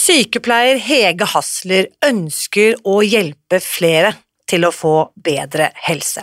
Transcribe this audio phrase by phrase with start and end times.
[0.00, 4.14] Sykepleier Hege Hasler ønsker å hjelpe flere
[4.48, 6.22] til å få bedre helse.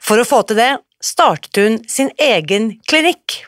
[0.00, 0.70] For å få til det
[1.04, 3.42] startet hun sin egen klinikk.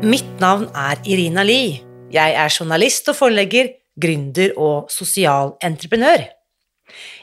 [0.00, 1.82] Mitt navn er Irina Lie.
[2.08, 6.39] Jeg er journalist og forlegger, gründer og sosial entreprenør.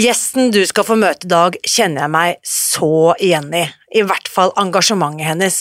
[0.00, 4.30] Gjesten du skal få møte i dag, kjenner jeg meg så igjen i, i hvert
[4.32, 5.58] fall engasjementet hennes.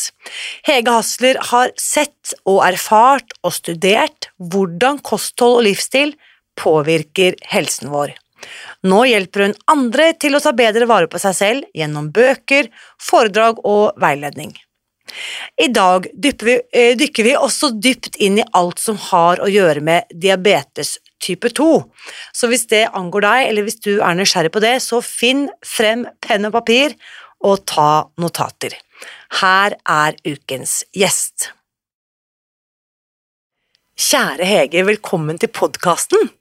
[0.64, 6.16] Hege Hasler har sett og erfart og studert hvordan kosthold og livsstil
[6.56, 8.16] påvirker helsen vår.
[8.88, 12.72] Nå hjelper hun andre til å ta bedre vare på seg selv gjennom bøker,
[13.04, 14.56] foredrag og veiledning.
[15.60, 19.84] I dag vi, eh, dykker vi også dypt inn i alt som har å gjøre
[19.84, 21.70] med diabetes type 2.
[22.36, 26.06] Så hvis det angår deg, eller hvis du er nysgjerrig på det, så finn frem
[26.24, 26.98] penn og papir
[27.46, 28.76] og ta notater.
[29.42, 31.52] Her er ukens gjest.
[34.02, 36.32] Kjære Hege, velkommen til podkasten.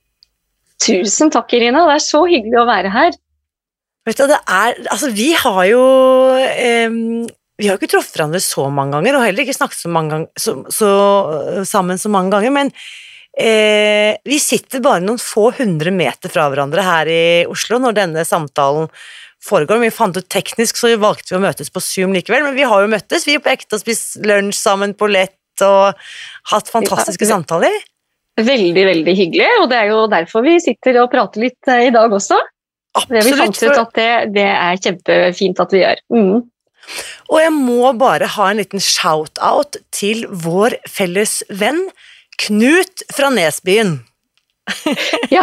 [0.81, 1.85] Tusen takk, Irina.
[1.89, 3.19] Det er så hyggelig å være her.
[4.09, 5.83] Vet du, det er Altså, vi har jo
[6.41, 6.95] eh,
[7.61, 10.31] Vi har ikke truffet hverandre så mange ganger, og heller ikke snakket så, mange ganger,
[10.41, 10.91] så, så,
[11.69, 12.73] sammen så mange ganger, men
[13.41, 18.25] Eh, vi sitter bare noen få hundre meter fra hverandre her i Oslo når denne
[18.29, 18.91] samtalen
[19.45, 19.81] foregår.
[19.81, 22.69] Vi fant ut teknisk, så vi valgte vi å møtes på Zoom likevel, men vi
[22.69, 23.25] har jo møttes.
[23.29, 25.97] Vi er på ekte og spist lunsj sammen på Lett og
[26.53, 27.81] hatt fantastiske ja, samtaler.
[28.41, 31.95] Veldig, veldig hyggelig, og det er jo derfor vi sitter og prater litt eh, i
[31.95, 32.39] dag også.
[32.97, 33.17] Absolutt.
[33.17, 36.01] Det vi fant ut at det, det er kjempefint at vi gjør.
[36.13, 36.39] Mm.
[37.31, 41.85] Og jeg må bare ha en liten shout-out til vår felles venn
[42.41, 43.99] Knut fra Nesbyen.
[45.31, 45.43] ja,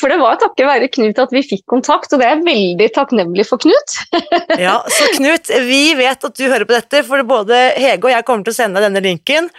[0.00, 3.46] for det var takket være Knut at vi fikk kontakt, og det er veldig takknemlig
[3.48, 3.96] for Knut.
[4.66, 8.28] ja, så Knut, vi vet at du hører på dette, for både Hege og jeg
[8.28, 9.50] kommer til å sende deg denne linken.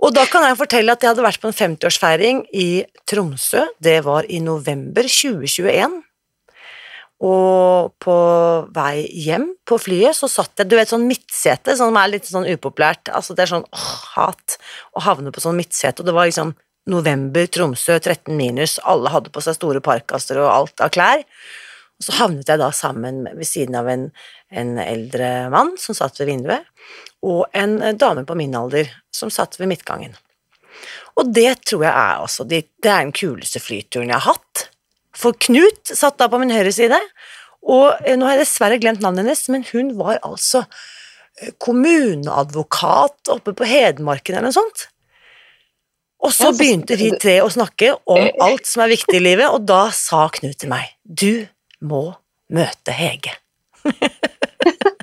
[0.00, 2.68] Og da kan jeg fortelle at jeg hadde vært på en 50-årsfeiring i
[3.10, 3.66] Tromsø.
[3.82, 6.00] Det var i november 2021.
[7.20, 8.16] Og på
[8.72, 12.48] vei hjem på flyet så satt jeg Du vet sånn midtsete som er litt sånn
[12.48, 13.10] upopulært.
[13.12, 14.56] Altså det er sånn åh, hat
[14.96, 16.54] å havne på sånn midtsete, og det var liksom
[16.90, 21.26] november, Tromsø, 13 minus, alle hadde på seg store parkaster og alt av klær.
[22.00, 24.08] Og så havnet jeg da sammen ved siden av en,
[24.48, 26.64] en eldre mann som satt ved vinduet,
[27.20, 30.16] og en dame på min alder som satt ved midtgangen.
[31.20, 34.69] Og det tror jeg er altså Det er den kuleste flyturen jeg har hatt.
[35.20, 36.98] For Knut satt da på min høyre side,
[37.68, 40.64] og eh, nå har jeg dessverre glemt navnet hennes, men hun var altså
[41.40, 44.88] eh, kommuneadvokat oppe på Hedmarken eller noe sånt.
[46.20, 49.64] Og så begynte vi tre å snakke om alt som er viktig i livet, og
[49.68, 51.46] da sa Knut til meg du
[51.80, 52.10] må
[52.52, 53.36] møte Hege.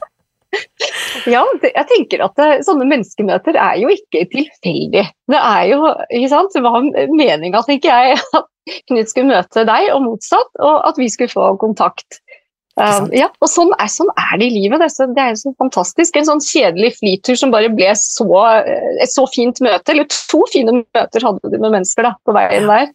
[1.27, 5.03] Ja, det, jeg tenker at det, sånne menneskemøter er jo ikke tilfeldig.
[5.31, 8.47] Det er jo, ikke sant, det var meninga, tenker jeg, at
[8.89, 12.21] Knut skulle møte deg, og motsatt, og at vi skulle få kontakt.
[12.77, 14.77] Um, ja, og sånn er, sånn er, det i livet.
[14.77, 16.17] Det er, så, det er så fantastisk.
[16.19, 18.27] En sånn kjedelig flytur som bare ble så,
[19.01, 19.93] et så fint møte.
[19.93, 22.91] Eller to fine møter hadde du med mennesker da, på veien der.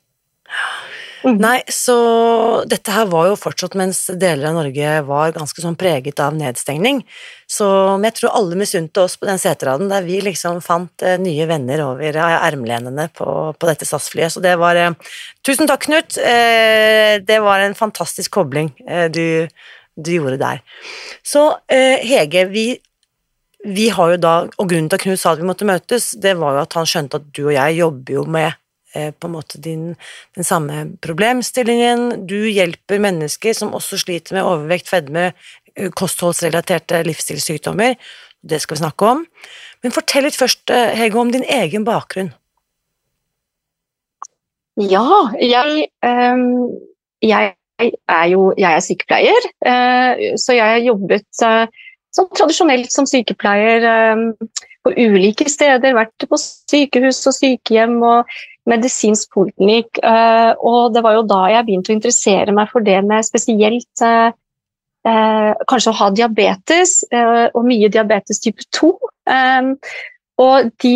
[1.22, 1.36] Mm.
[1.38, 1.94] Nei, så
[2.66, 7.02] dette her var jo fortsatt mens deler av Norge var ganske sånn preget av nedstengning.
[7.46, 11.18] Så men jeg tror alle misunte oss på den seteraden der vi liksom fant eh,
[11.22, 14.34] nye venner over ermelenene på, på dette SAS-flyet.
[14.34, 14.94] Så det var eh,
[15.46, 16.18] Tusen takk, Knut.
[16.18, 19.46] Eh, det var en fantastisk kobling eh, du,
[19.94, 20.62] du, gjorde der.
[21.26, 22.66] Så eh, Hege, vi
[23.62, 26.32] vi har jo da, og Grunnen til at Knut sa at vi måtte møtes, det
[26.34, 28.61] var jo at han skjønte at du og jeg jobber jo med Eh,
[28.92, 29.94] på en måte din,
[30.36, 32.26] den samme problemstillingen.
[32.28, 35.30] Du hjelper mennesker som også sliter med overvekt, fedme,
[35.76, 37.96] eh, kostholdsrelaterte livsstilssykdommer.
[38.42, 39.26] Det skal vi snakke om.
[39.82, 42.32] Men fortell litt først, eh, Hege, om din egen bakgrunn.
[44.80, 45.04] Ja,
[45.36, 46.70] jeg, um,
[47.20, 47.52] jeg
[48.08, 49.48] er jo jeg er sykepleier,
[50.40, 51.26] så jeg har jobbet
[52.12, 53.84] som tradisjonelt som sykepleier
[54.14, 54.24] um,
[54.84, 55.96] på ulike steder.
[55.96, 58.32] Vært på sykehus og sykehjem og
[58.70, 59.98] medisinsk poliklinikk.
[60.04, 64.06] Uh, og det var jo da jeg begynte å interessere meg for det med spesielt
[65.02, 68.90] kanskje å ha diabetes, og mye diabetes type 2.
[69.26, 69.72] Um,
[70.40, 70.92] og de,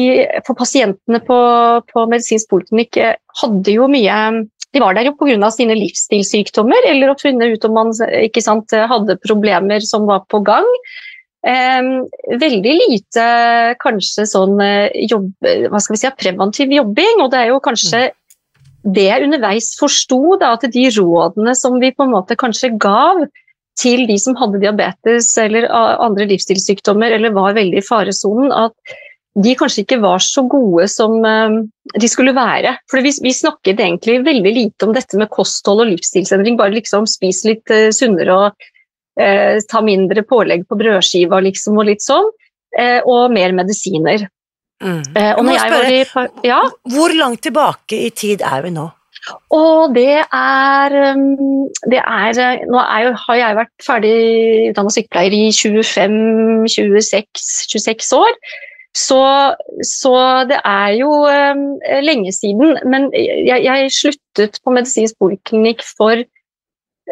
[0.46, 1.38] for pasientene på,
[1.90, 4.20] på medisinsk poliklinikk eh, hadde jo mye
[4.74, 5.50] De var der jo pga.
[5.52, 10.66] sine livsstilssykdommer, eller å finne ut om man sant, hadde problemer som var på gang.
[11.46, 11.88] Eh,
[12.42, 13.24] veldig lite
[13.78, 15.30] kanskje sånn eh, jobb,
[15.70, 18.08] hva skal vi si, preventiv jobbing, og det er jo kanskje
[18.86, 23.22] det jeg underveis forsto, at de rådene som vi på en måte kanskje gav
[23.78, 28.96] til de som hadde diabetes eller andre livsstilssykdommer eller var veldig i faresonen, at
[29.36, 31.58] de kanskje ikke var så gode som uh,
[31.92, 32.72] de skulle være.
[32.88, 36.56] For vi, vi, snakket egentlig veldig lite om dette med kosthold og livsstilsendring.
[36.56, 38.70] Bare liksom spise litt sunnere og
[39.20, 42.28] uh, ta mindre pålegg på brødskiva liksom, og litt sånn.
[43.08, 44.26] og mer medisiner.
[44.84, 44.98] Mm.
[45.08, 46.04] Spørre, i,
[46.44, 46.58] ja?
[46.92, 48.84] Hvor langt tilbake i tid er vi nå?
[49.54, 52.32] Og det er, um, det er
[52.70, 54.14] Nå er har jeg vært ferdig
[54.70, 58.32] utdanna sykepleier i 25-26 år.
[58.96, 59.20] Så,
[59.84, 62.78] så, det er jo um, lenge siden.
[62.88, 66.16] Men jeg, jeg sluttet på medisinsk poliklinikk for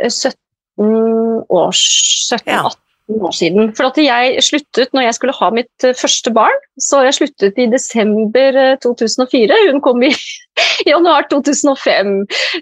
[0.00, 2.64] 17 eh, år, 17, ja
[3.12, 3.72] år siden.
[3.76, 6.56] For at jeg sluttet når jeg skulle ha mitt eh, første barn.
[6.80, 9.44] Så jeg sluttet i desember 2004.
[9.52, 10.12] Eh, Hun kom i
[10.90, 12.14] januar 2005.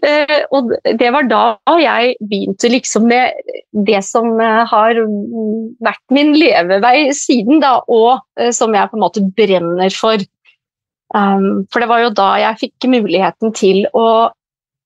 [0.03, 1.45] Eh, og det var da
[1.81, 3.39] jeg begynte liksom med
[3.87, 4.99] det som har
[5.83, 8.23] vært min levevei siden, da, og
[8.55, 10.23] som jeg på en måte brenner for.
[11.13, 14.33] Um, for det var jo da jeg fikk muligheten til å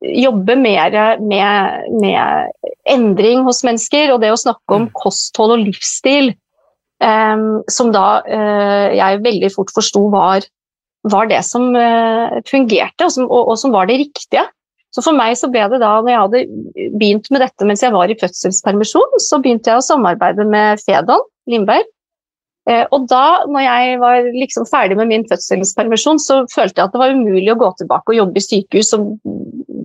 [0.04, 2.50] jobbe mer med, med,
[2.86, 4.92] endring hos mennesker, og det å snakke om mm.
[4.98, 6.34] kosthold og livsstil,
[7.02, 10.46] um, som da uh, jeg veldig fort forsto var,
[11.08, 14.46] var, det som uh, fungerte, og som, og, og som, var det riktige.
[14.94, 17.92] Så for meg så ble det da, når jeg hadde begynt med dette mens jeg
[17.92, 21.84] var i fødselspermisjon, så begynte jeg å samarbeide med Fedon Lindberg,
[22.66, 26.98] og da når jeg var liksom ferdig med min fødselspermisjon, så følte jeg at det
[26.98, 29.04] var umulig å gå tilbake og jobbe i sykehus som,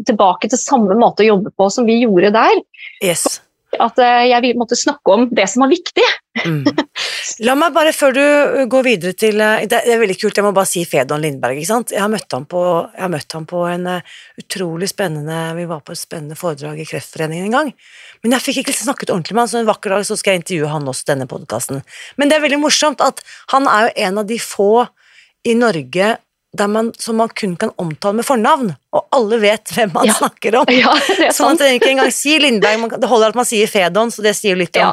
[0.08, 2.62] tilbake til samme måte å jobbe på som vi gjorde der.
[3.04, 3.40] Yes.
[3.80, 6.04] At eh, jeg måtte snakke om det som var viktig.
[6.44, 6.66] Mm.
[7.48, 8.24] La meg bare, før du
[8.72, 11.60] går videre til eh, Det er veldig kult, jeg må bare si Fedon Lindberg.
[11.60, 11.94] ikke sant?
[11.96, 12.64] Jeg har møtt ham på,
[13.14, 13.88] møtt ham på en
[14.42, 17.72] utrolig spennende Vi var på et spennende foredrag i Kreftforeningen en gang.
[18.26, 20.44] Men jeg fikk ikke snakket ordentlig med han, så en vakker dag så skal jeg
[20.44, 21.86] intervjue han også denne podkasten.
[22.20, 23.24] Men det er veldig morsomt at
[23.56, 24.74] han er jo en av de få
[25.48, 26.12] i Norge
[26.60, 30.14] man, som man kun kan omtale med fornavn, og alle vet hvem man ja.
[30.20, 30.72] snakker om.
[30.82, 30.94] Ja,
[31.32, 34.24] så man trenger ikke engang si Lindberg, man, det holder at man sier Fedon, så
[34.26, 34.92] det sier litt om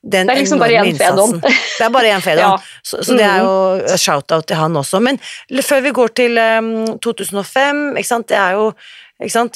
[0.00, 1.40] den det er liksom én Fedon.
[1.44, 2.82] Det er bare én Fedon, ja.
[2.82, 5.00] så, så, det er jo shout-out til han også.
[5.04, 5.18] Men
[5.66, 6.70] før vi går til um,
[7.04, 8.70] 2005, ikke sant, det er jo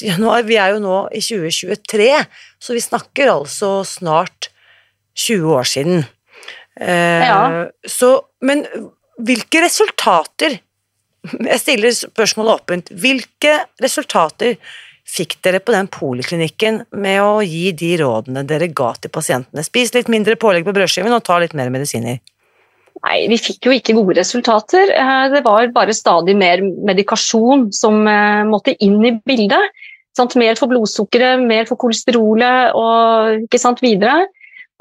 [0.05, 2.11] Januar, vi er jo nå i 2023,
[2.61, 4.51] så vi snakker altså snart
[5.17, 6.05] 20 år siden.
[6.77, 7.41] Uh, ja.
[7.89, 8.67] Så, men
[9.25, 10.59] hvilke resultater
[11.25, 12.91] Jeg stiller spørsmålet åpent.
[13.01, 14.59] Hvilke resultater
[15.09, 19.65] fikk dere på den poliklinikken med å gi de rådene dere ga til pasientene?
[19.65, 22.21] Spis litt mindre pålegg på brødskiven og ta litt mer medisiner.
[23.05, 24.93] Nei, vi fikk jo ikke gode resultater.
[24.95, 29.85] Eh, det var bare stadig mer medikasjon som eh, måtte inn i bildet.
[30.39, 34.29] Mer for blodsukkeret, mer for kolesterolet og ikke sant, videre.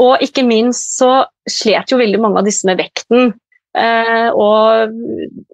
[0.01, 3.33] Og ikke minst så slet jo veldig mange av disse med vekten.
[3.74, 4.94] Eh, og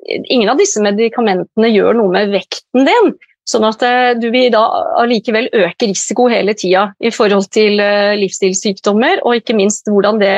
[0.09, 3.11] ingen av disse medikamentene gjør noe med vekten din.
[3.49, 3.81] Sånn at
[4.21, 4.61] du vil da
[5.01, 7.81] allikevel øke risiko hele tida i forhold til
[8.21, 10.35] livsstilssykdommer, og ikke minst hvordan det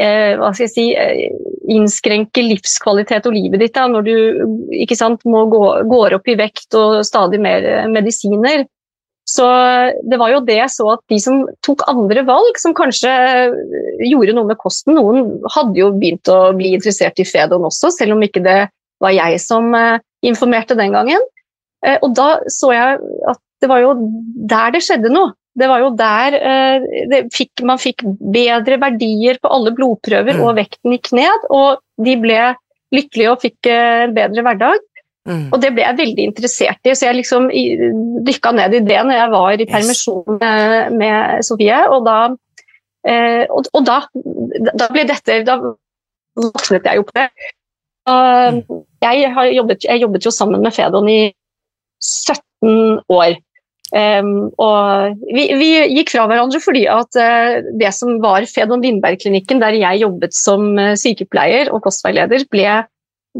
[0.00, 1.28] eh, si, eh,
[1.70, 6.74] innskrenker livskvalitet og livet ditt da, når du sant, må gå, går opp i vekt
[6.78, 8.66] og stadig mer eh, medisiner.
[9.30, 9.46] Så
[10.10, 14.06] det var jo det jeg så at de som tok andre valg, som kanskje eh,
[14.08, 18.16] gjorde noe med kosten Noen hadde jo begynt å bli interessert i Fedon også, selv
[18.16, 18.62] om ikke det
[19.00, 19.70] var jeg som
[20.26, 21.22] informerte den gangen.
[22.04, 22.98] Og da så jeg
[23.30, 23.94] at det var jo
[24.50, 25.32] der det skjedde noe.
[25.58, 30.44] Det var jo der eh, fikk, man fikk bedre verdier på alle blodprøver, mm.
[30.46, 31.48] og vekten gikk ned.
[31.50, 32.38] Og de ble
[32.94, 34.86] lykkelige og fikk eh, en bedre hverdag.
[35.30, 35.44] Mm.
[35.54, 37.48] Og det ble jeg veldig interessert i, så jeg liksom
[38.26, 41.78] dykka ned i det når jeg var i permisjon med, med Sofie.
[41.94, 42.18] Og da,
[43.06, 44.00] eh, og, og da,
[44.72, 45.60] da, ble dette Da
[46.40, 47.28] våknet jeg opp det.
[48.10, 48.58] uh,
[49.04, 51.20] jeg, jobbet, jeg, jobbet, jo sammen med Fedon i
[52.00, 53.38] 17 år.
[53.90, 59.58] Um, og vi, vi, gikk fra hverandre fordi at uh, det som var Fedon Lindberg-klinikken,
[59.62, 62.76] der jeg jobbet som uh, sykepleier og kostveileder, ble,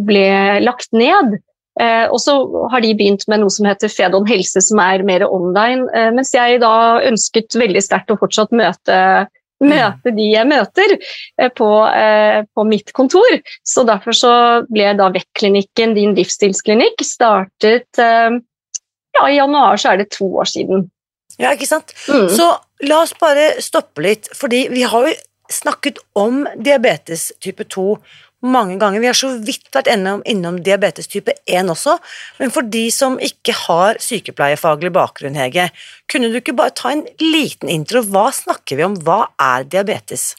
[0.09, 0.27] ble
[0.65, 1.39] lagt ned.
[1.81, 2.37] Uh, og så
[2.73, 5.89] har de begynt med noe som heter Fedon helse, som er mer online.
[6.17, 8.99] mens jeg da ønsket veldig sterkt å fortsatt møte,
[9.61, 10.95] møte de jeg møter
[11.57, 11.71] på,
[12.55, 13.41] på, mitt kontor.
[13.67, 14.33] Så derfor så
[14.69, 18.01] ble da Vekk-klinikken, din livsstilsklinikk, startet
[19.17, 20.89] ja, i januar så er det to år siden.
[21.41, 21.95] Ja, ikke sant.
[22.09, 22.29] Mm.
[22.33, 22.47] Så
[22.89, 25.15] la oss bare stoppe litt, fordi vi har jo
[25.51, 27.87] snakket om diabetes type 2
[28.41, 29.01] mange ganger.
[29.03, 31.97] Vi har så vidt vært innom, innom diabetes type 1 også,
[32.41, 35.69] men for de som ikke har sykepleiefaglig bakgrunn, Hege,
[36.11, 38.03] kunne du ikke bare ta en liten intro?
[38.03, 38.97] Hva snakker vi om?
[39.05, 40.35] Hva er diabetes?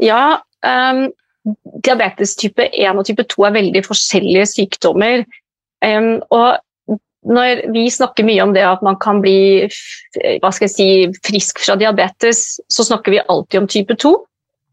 [0.00, 1.04] Ja, um,
[1.84, 5.24] diabetes type 1 og type 2 er veldig forskjellige sykdommer.
[5.84, 6.58] Um, og
[7.28, 9.68] når vi snakker mye om det at man kan bli
[10.40, 10.88] hva skal jeg si,
[11.26, 14.14] frisk fra diabetes, så snakker vi alltid om type 2.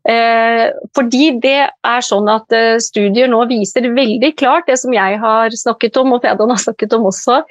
[0.07, 5.17] Eh, fordi det er sånn at eh, studier nå viser veldig klart det som jeg
[5.19, 7.41] har snakket om, og Fedon har snakket om også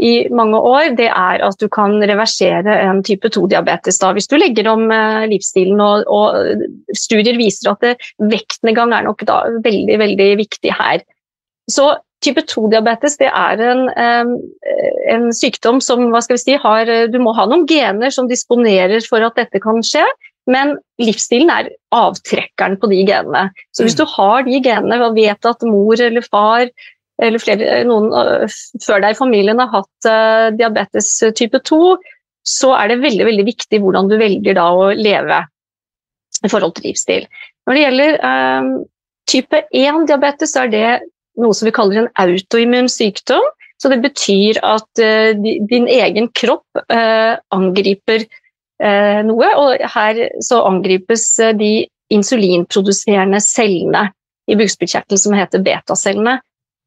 [0.00, 4.70] i mange år, det er at du kan reversere en type 2-diabetes hvis du legger
[4.72, 5.82] om eh, livsstilen.
[5.84, 6.64] Og, og,
[6.96, 7.94] studier viser at det,
[8.32, 11.04] vektnedgang er nok da veldig, veldig viktig her.
[11.68, 11.92] Så
[12.24, 13.82] Type 2-diabetes det er en,
[15.12, 19.04] en, sykdom som hva skal vi si, har, du må ha noen gener som disponerer
[19.04, 20.00] for at dette kan skje,
[20.50, 23.48] men livsstilen er avtrekkeren på de genene.
[23.74, 24.00] Så hvis mm.
[24.00, 26.68] du har de genene og vet at mor eller far
[27.22, 28.12] eller flere, noen
[28.84, 31.96] før deg i familien har hatt uh, diabetes type 2,
[32.46, 35.40] så er det veldig, veldig viktig hvordan du velger da å leve
[36.44, 37.26] i forhold til livsstil.
[37.66, 38.72] Når det gjelder uh,
[39.32, 40.88] type 1-diabetes, så er det
[41.40, 43.44] noe som vi kaller en autoimmun sykdom.
[43.80, 45.32] Så det betyr at uh,
[45.72, 48.28] din egen kropp angriper
[48.78, 54.02] noe, og her så angripes de insulinproduserende cellene
[54.46, 56.36] i bukspyttkjertelen som heter betacellene.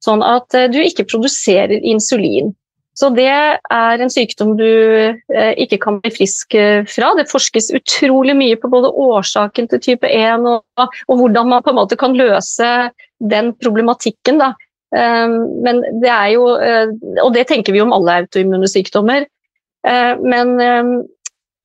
[0.05, 2.53] Sånn at du ikke produserer insulin.
[2.95, 4.69] Så det er en sykdom du
[5.57, 6.55] ikke kan bli frisk
[6.87, 7.11] fra.
[7.17, 11.73] Det forskes utrolig mye på både årsaken til type 1 og, og hvordan man på
[11.73, 12.69] en måte kan løse
[13.19, 14.53] den problematikken, da.
[14.91, 16.89] Men det er jo eh,
[17.23, 19.27] Og det tenker vi om alle autoimmune sykdommer.
[19.87, 20.55] Eh, men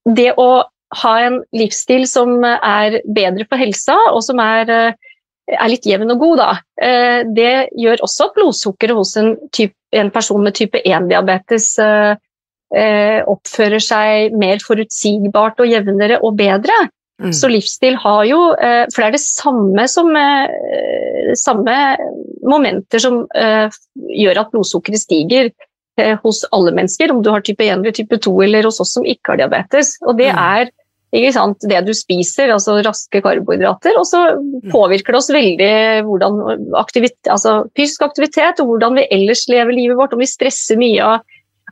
[0.04, 0.64] det å
[1.00, 5.14] ha en livsstil som er bedre for helsa, og som er, eh,
[5.54, 6.52] er litt jevn og god, da,
[7.36, 11.66] det gjør også at blodsukkeret hos en, type, en person med type 1-diabetes
[13.28, 16.78] oppfører seg mer forutsigbart og jevnere og bedre.
[17.22, 17.30] Mm.
[17.32, 21.76] Så livsstil har jo eh, For det er det samme som eh, Samme
[22.42, 23.70] momenter som eh,
[24.18, 25.52] gjør at blodsukkeret stiger
[26.22, 29.04] hos alle mennesker, om du har type 1 eller type 2 eller hos oss som
[29.06, 29.94] ikke har diabetes.
[30.02, 30.40] Og det mm.
[30.42, 30.72] er
[31.32, 33.94] sant, det du spiser, altså raske karbohydrater.
[34.00, 34.70] Og så mm.
[34.72, 35.72] påvirker det oss veldig
[36.08, 36.40] hvordan
[36.80, 40.14] aktivitet, altså fysisk aktivitet og hvordan vi ellers lever livet vårt.
[40.16, 41.18] Om vi stresser mye.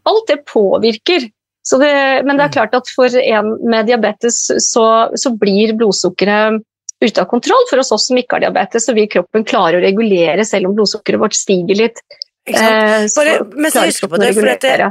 [0.02, 1.26] Alt det påvirker
[1.62, 2.54] det, men det er mm.
[2.56, 6.62] klart at for en med diabetes så, så blir blodsukkeret
[7.02, 7.66] ute av kontroll.
[7.70, 11.22] For oss som ikke har diabetes, så vil kroppen klare å regulere selv om blodsukkeret
[11.22, 12.02] vårt stiger litt.
[12.48, 14.90] Eh, Bare, mens jeg husker på det, for jeg,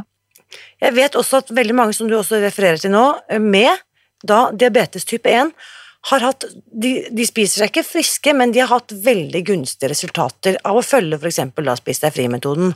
[0.81, 3.05] jeg vet også at veldig mange som du også refererer til nå,
[3.43, 3.71] med
[4.27, 5.51] da diabetes type 1,
[6.09, 10.57] har hatt, de, de, spiser seg ikke friske, men de har hatt veldig gunstige resultater
[10.65, 11.41] av å følge f.eks.
[11.77, 12.73] Spis deg fri-metoden.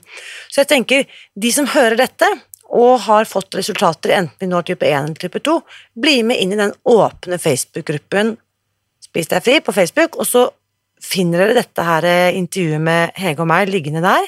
[0.49, 2.29] Så jeg tenker, de som hører dette,
[2.75, 5.57] og har fått resultater, enten vi når type 1 eller type 2,
[6.01, 8.35] bli med inn i den åpne Facebook-gruppen
[9.05, 10.41] Spis deg fri på Facebook, og så
[10.99, 14.25] finner dere dette her eh, intervjuet med Hege og meg liggende der,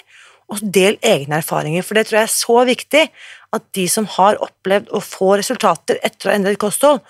[0.47, 3.03] og del egne erfaringer, for det tror jeg er så viktig
[3.55, 7.01] at de som har opplevd å få resultater etter å ha endret kosthold,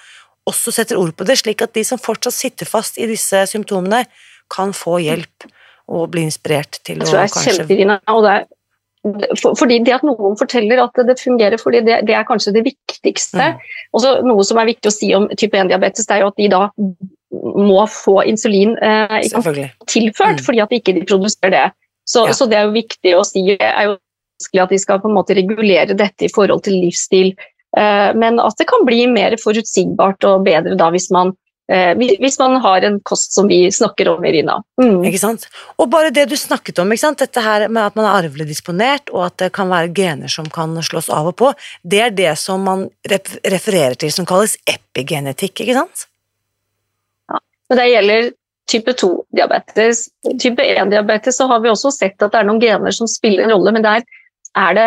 [0.48, 4.06] også setter ord på det, slik at de som fortsatt sitter fast i disse symptomene,
[4.48, 5.48] kan få hjelp
[5.92, 7.66] og bli inspirert til å kanskje
[9.56, 13.54] fordi det at noen forteller at det fungerer, fordi det, det er kanskje det viktigste.
[13.54, 13.62] Mm.
[13.96, 16.50] Også noe som er viktig å si om type 1-diabetes, det er jo at de
[16.52, 16.64] da
[17.68, 19.20] må få insulin eh,
[19.88, 20.44] tilført, mm.
[20.44, 21.66] fordi at de ikke produserer det.
[22.08, 22.36] Så, ja.
[22.36, 23.98] så, det er jo viktig å si er jo
[24.62, 27.34] at de skal på en måte regulere dette i forhold til livsstil.
[27.78, 31.34] Eh, men at det kan bli mer forutsigbart og bedre da hvis man
[31.72, 34.62] Eh, hvis man har en kost som vi snakker om, Irina.
[34.82, 35.02] Mm.
[35.10, 35.50] Ikke sant?
[35.76, 39.26] Og bare det du snakket om, dette her med at man er arvelig disponert, og
[39.26, 41.52] at det kan være gener som kan slås av og på,
[41.84, 46.08] det er det som man refererer til som kalles epigenetikk, ikke sant?
[47.28, 48.32] Ja, men det gjelder
[48.72, 50.06] type 2-diabetes.
[50.42, 53.56] Type 1-diabetes så har vi også sett at det er noen gener som spiller en
[53.56, 54.06] rolle, men der
[54.58, 54.86] er det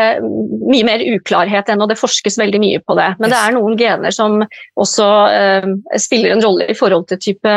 [0.71, 3.13] mye mer uklarhet ennå, det forskes veldig mye på det.
[3.21, 4.41] Men det er noen gener som
[4.81, 5.69] også eh,
[6.01, 7.53] spiller en rolle i forhold til type,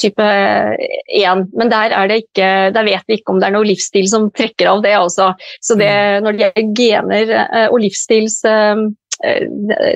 [0.00, 1.44] type 1.
[1.52, 4.80] Men der, ikke, der, vet vi ikke om det er noe livsstil som trekker av
[4.86, 4.94] det.
[4.96, 5.34] Altså.
[5.60, 6.24] Så det, mm.
[6.24, 8.99] når det gjelder gener eh, og livsstils eh, Eh,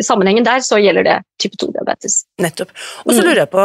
[0.05, 2.19] sammenhengen der, så gjelder det type 2-diabetes.
[2.43, 2.75] Nettopp.
[3.05, 3.27] Og så mm.
[3.27, 3.65] lurer jeg på,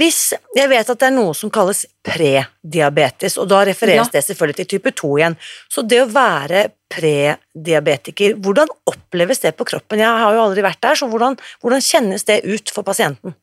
[0.00, 0.20] hvis
[0.56, 4.18] jeg vet at det er noe som kalles prediabetes, og da refereres ja.
[4.18, 5.38] det selvfølgelig til type 2 igjen,
[5.72, 10.02] så det å være prediabetiker, hvordan oppleves det på kroppen?
[10.02, 13.34] Jeg har jo aldri vært der, så hvordan, hvordan kjennes det ut for pasienten?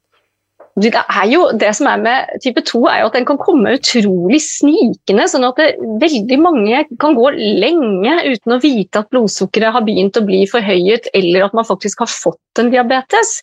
[0.73, 0.89] Det,
[1.29, 5.27] jo, det som er med type 2, er jo at den kan komme utrolig snikende.
[5.29, 5.67] sånn at det,
[6.01, 11.11] veldig mange kan gå lenge uten å vite at blodsukkeret har begynt å bli forhøyet,
[11.13, 13.37] eller at man faktisk har fått en diabetes.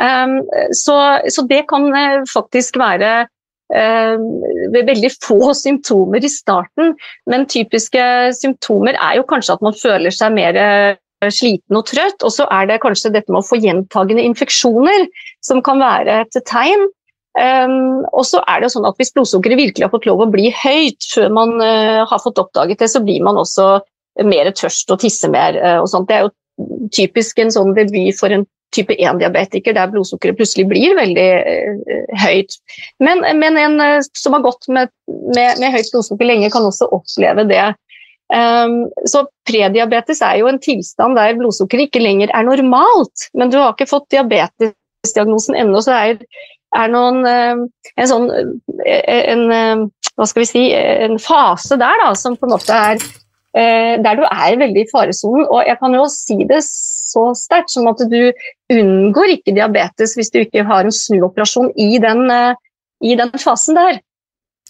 [0.00, 0.40] Um,
[0.76, 0.96] så,
[1.32, 4.28] så, det kan uh, faktisk være uh,
[4.76, 6.92] veldig få symptomer i starten,
[7.24, 8.04] men typiske
[8.36, 10.60] symptomer er jo kanskje at man føler seg mer
[11.32, 12.20] sliten og trøtt.
[12.24, 15.08] Og så er det kanskje dette med å få gjentagende infeksjoner
[15.44, 16.88] som kan være et tegn.
[17.38, 20.48] Um, og så er det sånn at Hvis blodsukkeret virkelig har fått lov å bli
[20.50, 23.78] høyt før man uh, har fått oppdaget det, så blir man også
[24.26, 25.58] mer tørst og tisser mer.
[25.62, 26.08] Uh, og.
[26.08, 28.42] Det er jo typisk en sånn debut for en
[28.74, 32.58] type 1-diabetiker der blodsukkeret plutselig blir veldig uh, høyt.
[32.98, 33.78] Men, men, en
[34.10, 37.68] som har gått med, med, med høyt blodsukker lenge, kan også oppleve det.
[38.30, 43.58] Um, så prediabetes er jo en tilstand der blodsukkeret ikke lenger er normalt, men du
[43.58, 44.18] har ikke fått
[45.00, 46.20] diabetesdiagnosen ennå, så er,
[46.76, 47.64] er noen, uh,
[47.96, 48.28] en sånn
[48.84, 52.76] eh, en, uh, hva skal vi si, en fase der da, som på en måte
[52.76, 53.02] er
[53.50, 55.42] der du er veldig i faresonen.
[55.50, 58.28] Og jeg kan jo si det så sterkt som at du
[58.70, 62.30] unngår ikke diabetes hvis du ikke har en snuoperasjon i den,
[63.02, 63.98] i den fasen der.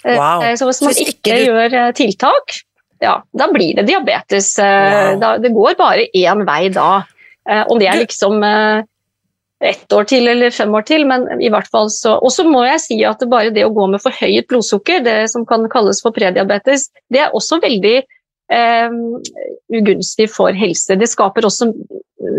[0.07, 0.47] Wow.
[0.57, 2.57] Så hvis man ikke, ikke gjør tiltak,
[3.01, 4.55] ja, da blir det diabetes.
[4.61, 5.21] Eh, wow.
[5.21, 7.03] Da, det går bare én vei da.
[7.49, 8.85] Eh, om det er liksom eh,
[9.61, 12.63] ett år til eller fem år til, men i hvert fall så Og så må
[12.65, 16.17] jeg si at bare det å gå med forhøyet blodsukker, det som kan kalles for
[16.17, 18.97] prediabetes, det er også veldig eh,
[19.81, 20.97] ugunstig for helse.
[20.97, 21.73] Det skaper også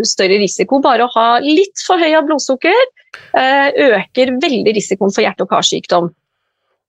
[0.06, 0.80] større risiko.
[0.82, 2.82] Bare å ha litt forhøya blodsukker
[3.38, 6.10] eh, øker veldig risikoen for hjerte- og karsykdom.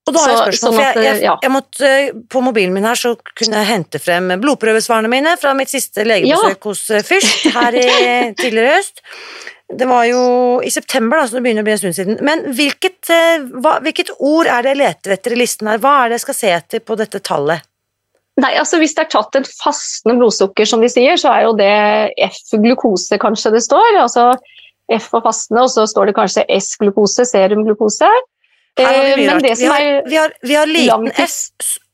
[0.04, 1.89] Og da har jeg spørsmål, sånn for jeg, jeg, jeg, måtte,
[2.28, 6.58] På mobilen min her så kunne jeg hente frem blodprøvesvarene mine fra mitt siste legebesøk
[6.58, 6.63] ja.
[6.67, 7.88] hos eh, Fyrst her i
[8.41, 9.00] tidligere høst.
[9.77, 10.23] Det var jo
[10.65, 12.17] i september, da, så det begynner å bli en stund siden.
[12.25, 15.81] Men hvilket, eh, hva, hvilket ord er det jeg leter etter i listen her?
[15.83, 17.65] Hva er det jeg skal se etter på dette tallet?
[18.41, 21.53] Nei, altså Hvis det er tatt et fastende blodsukker, som de sier, så er jo
[21.57, 21.73] det
[22.31, 23.99] F-glukose kanskje det står.
[24.01, 24.31] altså
[24.91, 28.09] F for fastende, og så står det kanskje S-glukose, serumglukose.
[28.79, 31.53] Her har vi, som er vi har, vi har liten S,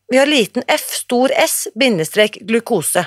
[0.09, 3.03] vi har liten F, stor S, bindestrek glukose.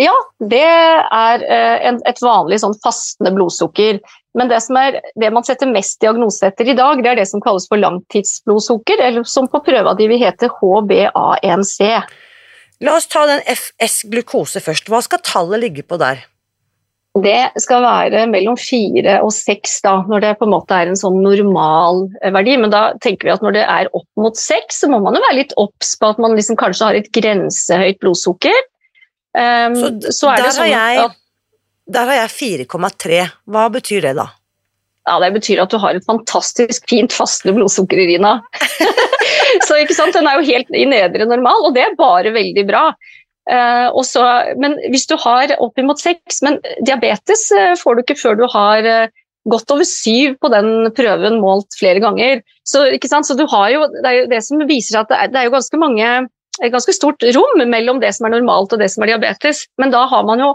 [0.00, 4.00] Ja, det er eh, et vanlig sånn fastende blodsukker.
[4.38, 7.42] Men det, er, det, man setter mest diagnose etter i dag, det er det som
[7.44, 11.90] kalles for langtidsblodsukker, eller som på prøva di vil hete HBA1C.
[12.82, 14.88] La oss ta den FS-glukose først.
[14.88, 16.24] Hva skal tallet ligge på der?
[17.12, 21.20] Det skal være mellom fire og seks når det på en måte er en sånn
[21.20, 22.56] normal eh, verdi.
[22.56, 25.24] Men da tenker vi at når det er opp mot seks, så må man jo
[25.26, 28.56] være litt obs på at man liksom kanskje har et grensehøyt blodsukker.
[29.32, 31.14] Um, så, så er det sånn jeg, at,
[31.94, 33.20] Der har jeg 4,3.
[33.48, 34.28] Hva betyr det da?
[35.08, 38.36] Ja, Det betyr at du har et fantastisk fint fastende blodsukker, Irina.
[39.66, 42.66] så ikke sant, Den er jo helt i nedre normal, og det er bare veldig
[42.68, 42.90] bra.
[43.50, 44.22] Uh, også,
[44.62, 48.86] men hvis du har oppimot seks Men diabetes uh, får du ikke før du har
[48.86, 49.10] uh,
[49.50, 52.44] gått over syv på den prøven målt flere ganger.
[52.62, 55.32] Så, så du har jo, det er jo det som viser seg at det er,
[55.32, 56.12] det er jo ganske mange
[56.60, 59.64] et ganske stort rom mellom det som er normalt og det som er diabetes.
[59.80, 60.50] Men da har man jo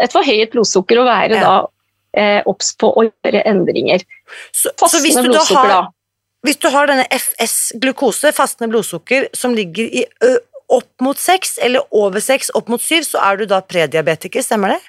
[0.00, 1.44] et forhøyet blodsukker å være ja.
[1.46, 4.02] da obs på å gjøre endringer.
[4.50, 5.90] Så, så hvis, du har,
[6.46, 10.04] hvis du har denne FS-glukose, fastende blodsukker, som ligger i
[10.70, 14.76] opp mot seks, eller over seks, opp mot syv, så er du da prediabetiker, stemmer
[14.76, 14.80] det?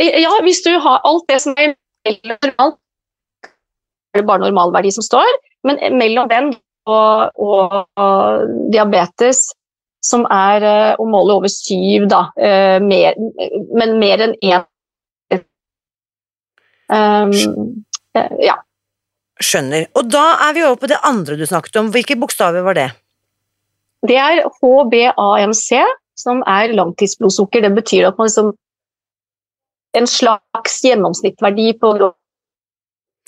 [0.00, 1.74] Ja, hvis du har alt det som er
[2.06, 2.78] normalt,
[4.14, 5.28] er det bare normalverdi som står,
[5.68, 6.52] men mellom den
[6.88, 9.48] og, og, og diabetes,
[10.04, 13.18] som er uh, å måle over syv, da, uh, mer,
[13.76, 14.64] men mer enn én
[16.92, 17.34] um,
[18.16, 18.58] uh, Ja.
[19.38, 19.86] Skjønner.
[19.94, 21.92] Og da er vi over på det andre du snakket om.
[21.94, 22.88] Hvilke bokstaver var det?
[24.06, 25.68] Det er HBAMC,
[26.18, 27.62] som er langtidsblodsukker.
[27.62, 28.56] Det betyr at man liksom
[29.96, 31.88] En slags gjennomsnittsverdi på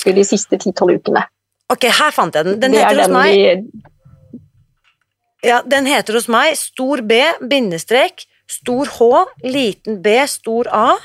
[0.05, 1.23] de siste 10-12 ukene.
[1.71, 2.59] Ok, her fant jeg den.
[2.61, 7.13] Den det er heter hos meg vi Ja, den heter hos meg stor B,
[7.49, 9.07] bindestrek, stor H,
[9.47, 10.97] liten b, stor A,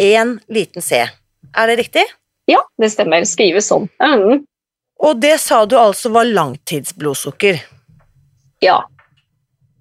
[0.00, 1.04] én liten C.
[1.54, 2.02] Er det riktig?
[2.50, 3.24] Ja, det stemmer.
[3.24, 3.86] Skrives sånn.
[4.02, 4.42] Mm,
[5.04, 7.62] Og det sa du altså var langtidsblodsukker.
[8.62, 8.82] ja.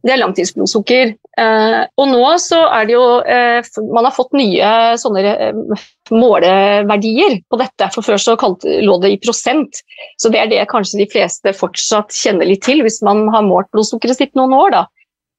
[0.03, 1.13] Det er langtidsblodsukker.
[1.33, 4.67] Eh, og nå så er det jo eh, Man har fått nye
[5.01, 7.89] sånne eh, måleverdier på dette.
[7.95, 9.81] For før så lå det i prosent.
[10.21, 13.71] Så det er det kanskje de fleste fortsatt kjenner litt til, hvis man har målt
[13.73, 14.85] blodsukkeret sitt noen år, da.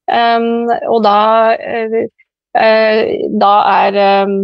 [0.04, 1.16] Um, og da
[2.54, 3.96] Da er
[4.28, 4.35] um,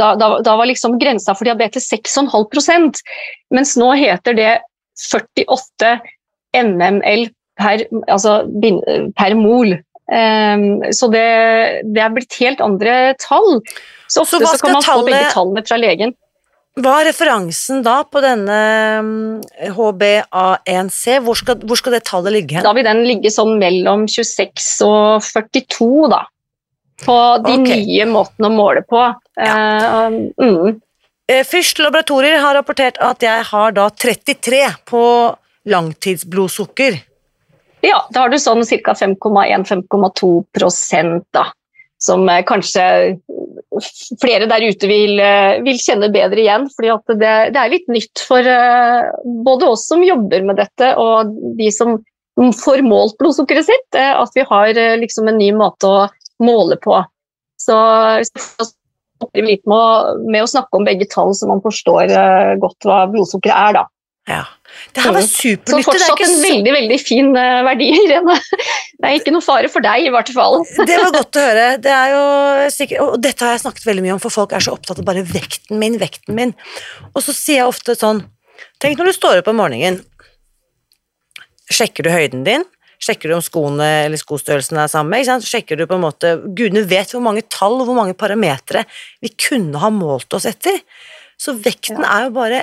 [0.00, 3.02] da, da, da var liksom grensa for diabetes 6,5%
[3.52, 4.52] mens nå heter det
[5.12, 5.92] 48
[6.56, 8.42] mml per, altså,
[9.18, 9.76] per mol.
[10.12, 11.28] Um, så det,
[11.94, 13.60] det er blitt helt andre tall.
[14.10, 16.16] Så Så ofte hva så, kan man man få begge tallene fra legen.
[16.80, 18.58] Hva er referansen da på denne
[19.04, 21.18] mm, HbA1c?
[21.24, 22.62] Hvor skal, hvor skal det tallet ligge?
[22.64, 26.22] Da vil den ligge sånn mellom 26 og 42, da.
[27.02, 27.82] På de okay.
[27.82, 29.04] nye måtene å måle på.
[29.36, 30.80] Eh, mm.
[31.28, 35.04] Eh, Fürst laboratorier har rapportert at jeg har da 33 på
[35.68, 37.00] langtidsblodsukker.
[37.82, 38.94] Ja, da har du sånn ca.
[38.94, 41.48] 5,1-5,2 prosent, da.
[42.02, 42.84] Som eh, kanskje
[44.22, 46.68] flere der ute vil, eh, vil kjenne bedre igjen.
[46.74, 46.86] For
[47.18, 49.10] det, det er litt nytt for eh,
[49.46, 51.98] både oss som jobber med dette og de som
[52.38, 56.06] får målt blodsukkeret sitt, at vi har liksom en ny måte å
[56.40, 56.94] måle på.
[57.60, 57.76] Så
[59.36, 62.08] vi litt med å, med å snakke om begge tall, så man forstår
[62.62, 63.84] godt hva blodsukkeret er, da.
[64.32, 64.40] Ja.
[64.92, 65.32] Det her var supernyttig.
[65.32, 65.66] Så supernyttig.
[65.66, 68.38] Det, er fortsatt en veldig veldig fin eh, verdi, Irene.
[69.02, 70.60] Det er ikke noe fare for deg, i hvert fall.
[70.88, 71.64] det var godt å høre.
[71.82, 72.20] Det er jo
[72.70, 75.08] sikkert, og dette har jeg snakket veldig mye om, for folk er så opptatt av
[75.08, 76.52] bare vekten min, vekten min.
[77.10, 78.22] Og så sier jeg ofte sånn
[78.82, 79.98] Tenk når du står opp om morgenen.
[81.72, 82.64] Sjekker du høyden din?
[83.02, 85.18] Sjekker du om skoene eller skostørrelsen er samme?
[85.42, 88.84] Sjekker du på en måte Gudene vet hvor mange tall og hvor mange parametere
[89.22, 90.78] vi kunne ha målt oss etter.
[91.34, 92.62] Så vekten er jo bare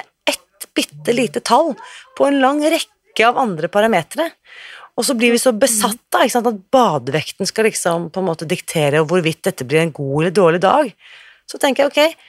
[0.75, 1.75] bitte lite tall
[2.17, 4.29] på en lang rekke av andre parametere.
[4.99, 9.05] Og så blir vi så besatt da, at badevekten skal liksom på en måte diktere
[9.07, 10.91] hvorvidt dette blir en god eller dårlig dag.
[11.47, 12.25] Så tenker jeg ok,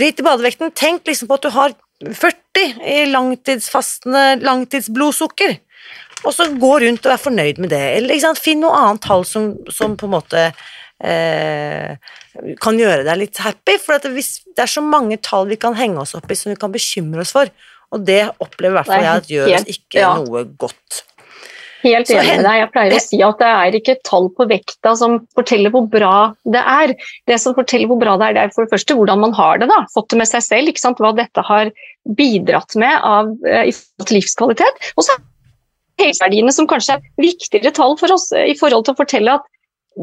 [0.00, 1.76] drit i badevekten, tenk liksom på at du har
[2.08, 5.58] 40 i langtidsfastende langtidsblodsukker.
[6.26, 7.84] Og så gå rundt og være fornøyd med det.
[7.98, 10.48] Eller finn noe annet tall som, som på en måte
[11.04, 11.96] eh,
[12.62, 13.78] kan gjøre deg litt happy.
[13.82, 16.74] For det er så mange tall vi kan henge oss opp i som vi kan
[16.74, 17.50] bekymre oss for,
[17.94, 20.16] og det opplever i hvert fall jeg at gjør oss ikke ja.
[20.20, 21.04] noe godt.
[21.78, 22.56] Helt enig med deg.
[22.58, 26.14] Jeg pleier å si at det er ikke tall på vekta som forteller hvor bra
[26.50, 26.94] det er.
[27.30, 29.62] Det som forteller hvor bra det er, det er for det første hvordan man har
[29.62, 29.68] det.
[29.70, 30.72] da, Fått det med seg selv.
[30.72, 31.70] ikke sant, Hva dette har
[32.18, 34.82] bidratt med av, eh, i forhold til livskvalitet.
[34.96, 38.96] Og så er helseverdiene som kanskje er viktigere tall for oss eh, i forhold til
[38.96, 39.46] å fortelle at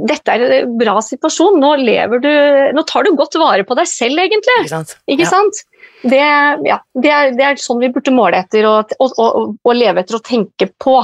[0.10, 1.60] dette er en bra situasjon.
[1.62, 2.32] Nå lever du,
[2.76, 4.58] nå tar du godt vare på deg selv, egentlig.
[4.66, 4.96] Ikke sant?
[5.08, 5.32] Ikke Ja.
[5.32, 5.64] sant?
[6.06, 6.20] Det,
[6.68, 10.04] ja, det, er, det er sånn vi burde måle etter og, og, og, og leve
[10.04, 11.00] etter og tenke på.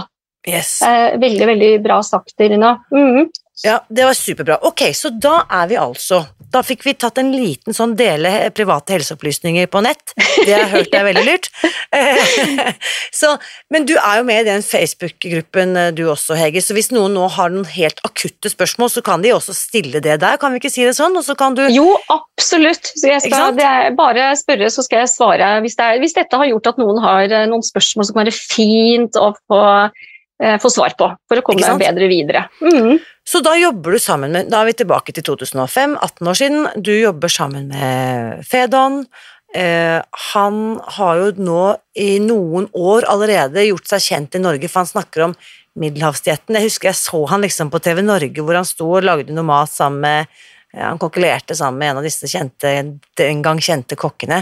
[0.50, 0.82] Yes.
[0.86, 2.76] Eh, veldig, veldig bra sagt, Irina.
[2.94, 3.30] Mhm.
[3.64, 4.58] Ja, det var superbra.
[4.66, 8.96] Ok, så da er vi altså Da fikk vi tatt en liten sånn dele private
[8.96, 10.14] helseopplysninger på nett.
[10.18, 11.48] Det har jeg hørt er veldig lurt.
[13.22, 13.30] Så,
[13.72, 17.14] men du er jo med i den Facebook-gruppen eh, du også, Hege, så hvis noen
[17.16, 20.62] nå har noen helt akutte spørsmål, så kan de også stille det der, kan vi
[20.62, 21.16] ikke si det sånn?
[21.20, 22.92] Og så kan du Jo, absolutt.
[22.98, 25.54] Skal, det bare spørre, så skal jeg svare.
[25.64, 28.26] Hvis, det er, hvis dette har gjort at noen har eh, noen spørsmål som kan
[28.26, 29.64] være fint å få,
[30.44, 32.48] eh, få svar på, for å komme bedre videre.
[32.64, 33.00] Mhm.
[33.28, 36.68] Så da jobber du sammen med Da er vi tilbake til 2005, 18 år siden.
[36.82, 39.06] Du jobber sammen med Fedon.
[39.54, 40.00] Eh,
[40.34, 40.58] han
[40.96, 41.64] har jo nå
[42.00, 45.36] i noen år allerede gjort seg kjent i Norge, for han snakker om
[45.80, 46.56] middelhavsdietten.
[46.56, 49.48] Jeg husker jeg så han liksom på TV Norge hvor han sto og lagde noe
[49.48, 52.70] mat sammen med Han kokkelerte sammen med en av disse kjente,
[53.20, 54.38] den gang kjente kokkene.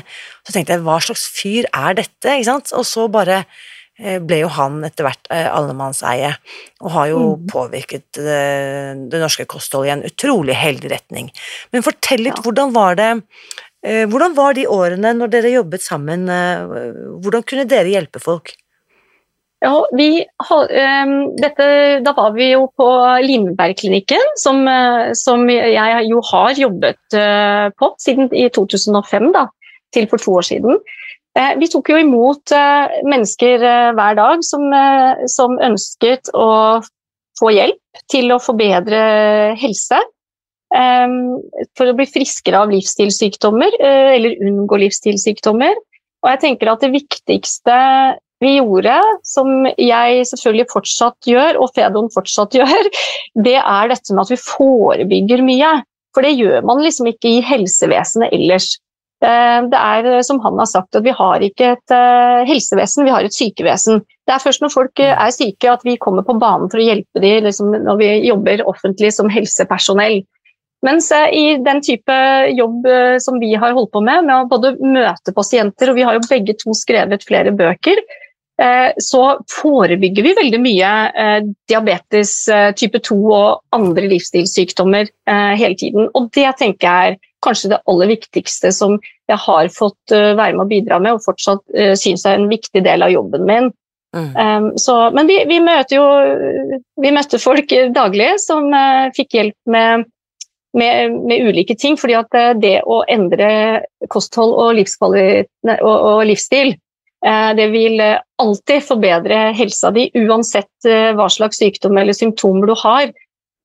[0.46, 2.36] Så tenkte jeg, hva slags fyr er dette?
[2.36, 2.70] Ikke sant?
[2.78, 3.40] Og så bare
[4.00, 6.34] ble jo han etter hvert eh, allemannseie,
[6.82, 7.48] og har jo Mm.
[7.52, 11.32] påvirket eh, det norske kostholdet i en utrolig heldig retning.
[11.74, 12.44] Men fortell litt, Ja.
[12.44, 13.10] hvordan var det
[13.84, 16.30] eh, Hvordan var de årene når dere jobbet sammen?
[16.30, 16.64] eh,
[17.24, 18.56] Hvordan kunne dere hjelpe folk?
[19.62, 21.66] Ja, vi, ehm, dette,
[22.04, 22.86] da var vi jo på
[23.26, 29.48] Lindbergklinikken, som, eh, som jeg jo har jobbet eh, på siden i 2005, da,
[29.92, 30.80] til for to år siden.
[31.40, 34.66] Eh, Vi tok jo imot eh, mennesker eh, hver dag som,
[35.32, 36.50] som ønsket å
[37.40, 39.04] få hjelp til å forbedre
[39.60, 40.00] helse.
[40.70, 45.80] For å bli friskere av livsstilssykdommer, eller unngå livsstilssykdommer.
[46.22, 47.78] Og jeg tenker at det viktigste
[48.44, 52.92] vi gjorde, som jeg selvfølgelig fortsatt gjør, og Fedon fortsatt gjør,
[53.48, 55.72] det er dette med at vi forebygger mye.
[56.14, 58.76] For det gjør man liksom ikke i helsevesenet ellers.
[59.20, 63.12] Eh, det er som han har sagt, at vi har ikke et eh, helsevesen, vi
[63.12, 64.00] har et sykevesen.
[64.24, 66.86] Det er først når folk eh, er syke at vi kommer på banen for å
[66.86, 70.22] hjelpe dem liksom når vi jobber offentlig som helsepersonell.
[70.88, 72.16] Mens i den type
[72.56, 72.86] jobb
[73.20, 76.22] som vi har holdt på med, med å både møte pasienter, og vi har jo
[76.24, 78.00] begge to skrevet flere bøker,
[79.04, 80.94] så forebygger vi veldig mye
[81.68, 82.32] diabetes
[82.80, 85.12] type 2 og andre livsstilssykdommer
[85.60, 86.08] hele tiden.
[86.16, 88.98] Og det tenker jeg er kanskje det aller viktigste som
[89.30, 92.50] jeg har fått uh, være med å bidra med, og fortsatt uh, syns er en
[92.52, 93.72] viktig del av jobben min.
[94.16, 94.30] Mm.
[94.34, 96.06] Um, så, men vi, vi, møter jo
[96.98, 98.66] Vi møtte folk daglig som
[99.14, 100.08] fikk hjelp med,
[100.74, 101.94] med, med, ulike ting.
[101.98, 103.52] fordi at det å endre
[104.10, 106.74] kosthold og, og, og livsstil
[107.20, 113.12] det vil alltid forbedre helsa di, uansett hva slags sykdom eller symptomer du har.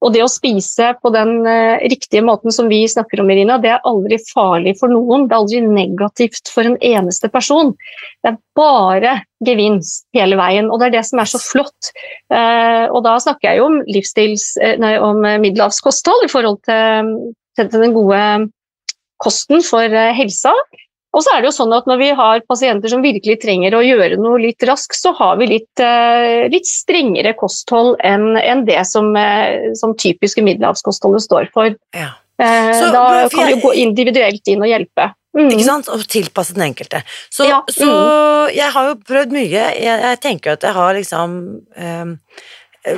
[0.04, 3.72] Og det å spise på den uh, riktige måten som vi snakker om, Irina, det
[3.72, 5.24] er aldri farlig for noen.
[5.28, 7.72] Det er aldri negativt for en eneste person.
[8.20, 9.14] Det er bare
[9.44, 11.92] gevinst hele veien, og det er det som er så flott.
[12.32, 17.14] Uh, og da snakker jeg jo om uh, nei, om middelhavskosthold i forhold til,
[17.60, 18.20] til den gode
[19.24, 19.88] kosten for
[20.18, 20.52] helsa.
[21.14, 23.85] Og så er det jo sånn at Når vi har pasienter som virkelig trenger å
[23.85, 28.81] gjøre noe litt raskt, så har vi litt, uh, litt strengere kosthold enn en det
[28.88, 31.74] som, uh, som typiske middelhavskostholdet står for.
[31.96, 32.14] Ja.
[32.40, 35.12] Uh, så, da kan vi jo gå individuelt inn og hjelpe.
[35.35, 35.53] Mm.
[35.53, 35.90] Ikke sant?
[35.94, 37.03] Og tilpasse den enkelte.
[37.29, 37.61] Så, ja.
[37.62, 37.74] mm.
[37.77, 37.92] så,
[38.55, 39.68] jeg har jo prøvd mye.
[39.79, 42.16] Jeg, jeg tenker at jeg har liksom um,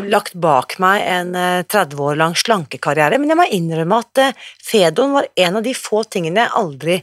[0.08, 1.36] lagt bak meg en
[1.68, 6.02] 30 år lang slankekarriere, men jeg må innrømme at Fedon var en av de få
[6.10, 6.96] tingene jeg aldri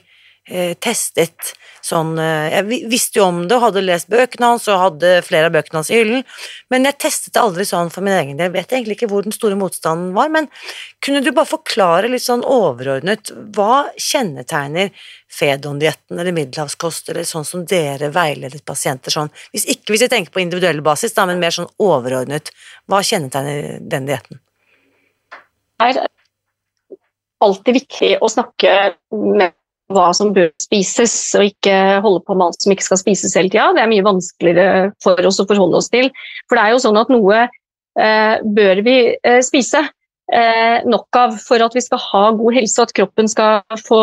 [0.47, 1.53] eh, testet
[1.83, 5.49] sånn eh, Jeg visste jo om det og hadde lest bøkene hans og hadde flere
[5.49, 6.23] av bøkene hans i hyllen,
[6.71, 8.47] men jeg testet det aldri sånn for min egen del.
[8.49, 10.47] Jeg vet egentlig ikke hvor den store motstanden var, men
[11.03, 14.93] kunne du bare forklare litt sånn overordnet hva kjennetegner
[15.33, 20.35] Fedon-dietten eller middelhavskost eller sånn som dere veiledet pasienter sånn, hvis ikke hvis jeg tenker
[20.35, 22.53] på individuell basis, da, men mer sånn overordnet,
[22.87, 24.39] hva kjennetegner den dietten?
[25.81, 26.05] Det er
[27.43, 29.57] alltid viktig å snakke med
[29.95, 33.51] hva som bør spises, og ikke holde på med alt som ikke skal spises hele
[33.53, 33.71] tida.
[33.75, 36.09] Det er mye vanskeligere for oss å forholde oss til.
[36.47, 39.85] For det er jo sånn at noe eh, bør vi eh, spise
[40.33, 44.01] eh, nok av for at vi skal ha god helse, og at kroppen skal få,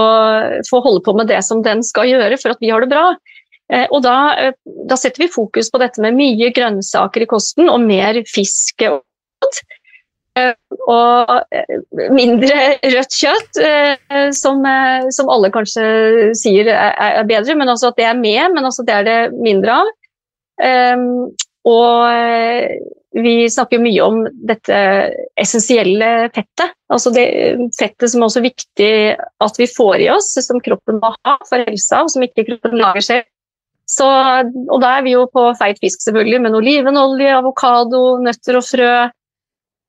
[0.68, 3.10] få, holde på med det som den skal gjøre for at vi har det bra.
[3.70, 4.56] Eh, og da, eh,
[4.88, 8.82] da, setter vi fokus på dette med mye grønnsaker i kosten og mer fisk.
[8.90, 9.02] og
[10.90, 11.74] og eh,
[12.14, 14.62] mindre rødt kjøtt, eh, som,
[15.14, 18.96] som alle kanskje sier er, bedre, men også at det er med, men også det
[19.00, 19.92] er det mindre av.
[21.70, 22.04] Og
[23.10, 24.76] vi snakker mye om dette
[25.40, 26.76] essensielle fettet.
[26.92, 27.26] Altså det
[27.78, 31.64] fettet som er også viktig at vi får i oss, som kroppen må ha for
[31.66, 33.28] helsa, og som ikke kroppen lager selv.
[33.90, 38.66] Så, og da er vi jo på feit fisk, selvfølgelig, med olivenolje, avokado, nøtter og
[38.68, 38.92] frø.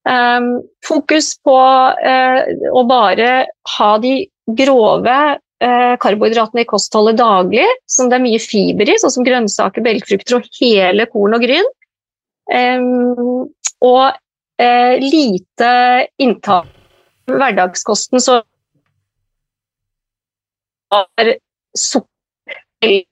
[0.02, 2.40] Um, fokus på uh,
[2.74, 3.32] å bare
[3.76, 4.14] ha de
[4.58, 9.86] grove uh, karbohydratene i kostholdet daglig, som det er mye fiber i, sånn som grønnsaker,
[9.86, 11.70] belgfrukter og hele korn og gryn.
[12.52, 13.46] Um,
[13.86, 15.74] og uh, lite
[16.22, 16.72] inntak
[17.30, 18.42] hverdagskosten, så
[20.92, 21.36] er
[21.78, 23.06] sukker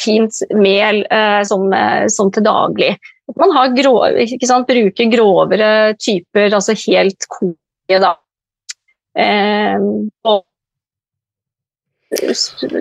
[0.00, 1.02] fint mel
[1.48, 1.66] som,
[2.12, 2.94] som til daglig
[3.34, 4.04] man har grov,
[4.46, 8.12] sant, bruker grovere typer, altså helt koke, da.
[9.16, 9.82] Eh,
[10.28, 10.44] og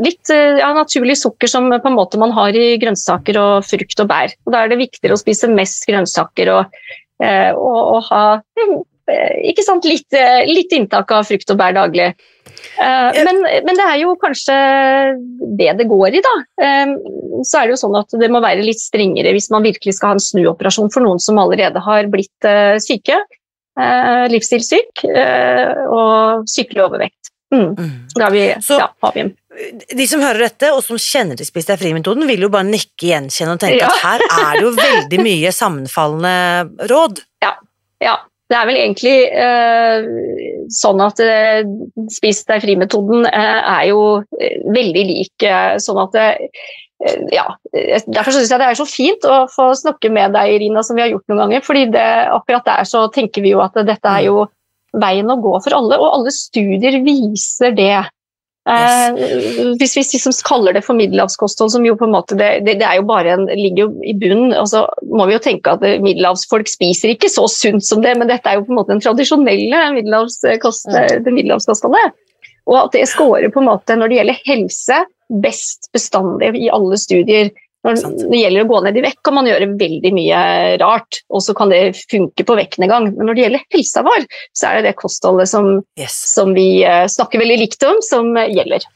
[0.06, 4.12] litt ja, naturlig sukker som på en måte man har i grønnsaker og frukt og
[4.12, 4.36] bær.
[4.45, 6.78] Og Da er det viktigere å spise mest grønnsaker og,
[7.24, 8.24] eh, og, og ha
[8.62, 10.13] eh, sant, litt,
[10.45, 12.13] litt, inntak av frukt og bær daglig.
[12.75, 14.55] Eh, men, men, det er jo kanskje
[15.59, 16.35] det det går i, da.
[16.65, 16.95] Eh,
[17.47, 20.13] så er det jo sånn at det må være litt strengere hvis man virkelig skal
[20.13, 23.23] ha en snuoperasjon for noen som allerede har blitt eh, syke.
[23.75, 27.33] Livsstilssyk og sykelig overvekt.
[27.51, 27.73] Mm.
[27.75, 27.89] mm.
[28.15, 29.25] Da har vi, så, ja, har vi
[29.95, 33.09] de som hører dette, og som kjenner til Spis deg fri-metoden, vil jo bare nikke
[33.09, 33.89] gjenkjenne og tenke ja.
[33.91, 37.23] at her er det jo veldig mye sammenfallende råd.
[37.45, 37.51] Ja,
[38.01, 38.15] ja.
[38.45, 40.08] Det er vel egentlig eh,
[40.73, 41.63] sånn at eh,
[42.13, 44.01] Spis deg fri-metoden eh, er jo
[44.38, 45.34] eh, veldig lik.
[45.41, 46.67] Eh, sånn at eh,
[47.34, 50.97] ja, Derfor syns jeg det er så fint å få snakke med deg, Irina, som
[50.97, 51.65] vi har gjort noen ganger.
[51.65, 52.05] fordi det,
[52.38, 54.45] akkurat der så tenker vi jo at dette er jo
[54.95, 58.05] veien å gå for alle, og alle studier viser det.
[58.65, 59.17] Eh,
[59.78, 62.88] hvis vi liksom kaller det for middelhavskosthold, som jo på en måte det, det, det
[62.88, 65.86] er jo bare en, ligger jo i bunnen, og så må vi jo tenke at
[66.01, 69.04] middelhavsfolk spiser ikke så sunt som det, men dette er jo på en måte den
[69.06, 72.15] tradisjonelle middelhavskost, det middelhavskostholdet.
[72.65, 75.04] Og at det scorer på en måte når det gjelder helse,
[75.41, 77.54] best bestandig i alle studier.
[77.86, 80.39] Når det gjelder å gå ned i vekt, kan man gjøre veldig mye
[80.82, 83.12] rart, og så kan det funke på vektnedgang.
[83.13, 84.26] Men når det gjelder helsa vår,
[84.58, 85.69] så er det det kostholdet som,
[86.00, 86.17] yes.
[86.34, 88.88] som vi uh, snakker veldig likt om, som uh, gjelder.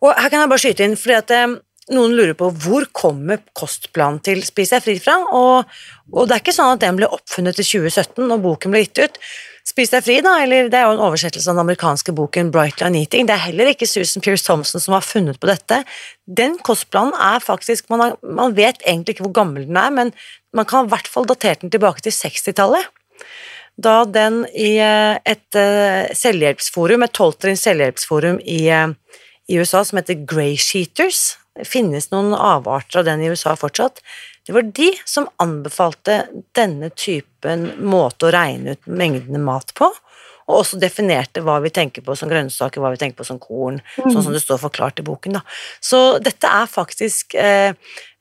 [0.00, 1.58] Og her kan jeg bare skyte inn, fordi at um,
[1.94, 5.18] noen lurer på hvor kommer kostplanen til Spis deg fri fra?
[5.36, 5.76] Og,
[6.12, 9.04] og, det er ikke sånn at den ble oppfunnet i 2017 når boken ble gitt
[9.04, 9.20] ut.
[9.66, 12.78] Spis deg fri, da, eller det er jo en oversettelse av den amerikanske boken Bright
[12.82, 13.26] Line Eating.
[13.26, 15.80] Det er heller ikke Susan Pierce Thompson som har funnet på dette.
[16.24, 20.12] Den kostplanen er faktisk man, har, man vet egentlig ikke hvor gammel den er, men
[20.54, 22.86] man kan i hvert fall datert den tilbake til 60-tallet.
[23.76, 29.18] Da den i eh, et eh, selvhjelpsforum, et tolvtrinns selvhjelpsforum i, eh,
[29.50, 33.98] i USA som heter Grey Sheeters, det finnes noen avarter av den i USA fortsatt,
[34.46, 36.20] det var de som anbefalte
[36.54, 39.88] denne typen måte å regne ut mengdene mat på,
[40.46, 43.80] og også definerte hva vi tenker på som grønnsaker, hva vi tenker på som korn,
[43.96, 44.04] mm.
[44.04, 45.40] sånn som det står forklart i boken.
[45.40, 45.42] Da.
[45.82, 47.74] Så dette er faktisk eh,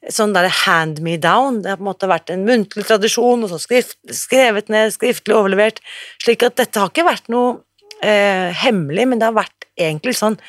[0.10, 1.62] sånn derre hand me down.
[1.62, 5.38] Det har på en måte vært en muntlig tradisjon, og så skrift, skrevet ned, skriftlig
[5.38, 5.84] overlevert,
[6.24, 7.60] slik at dette har ikke vært noe
[8.02, 10.40] eh, hemmelig, men det har vært egentlig sånn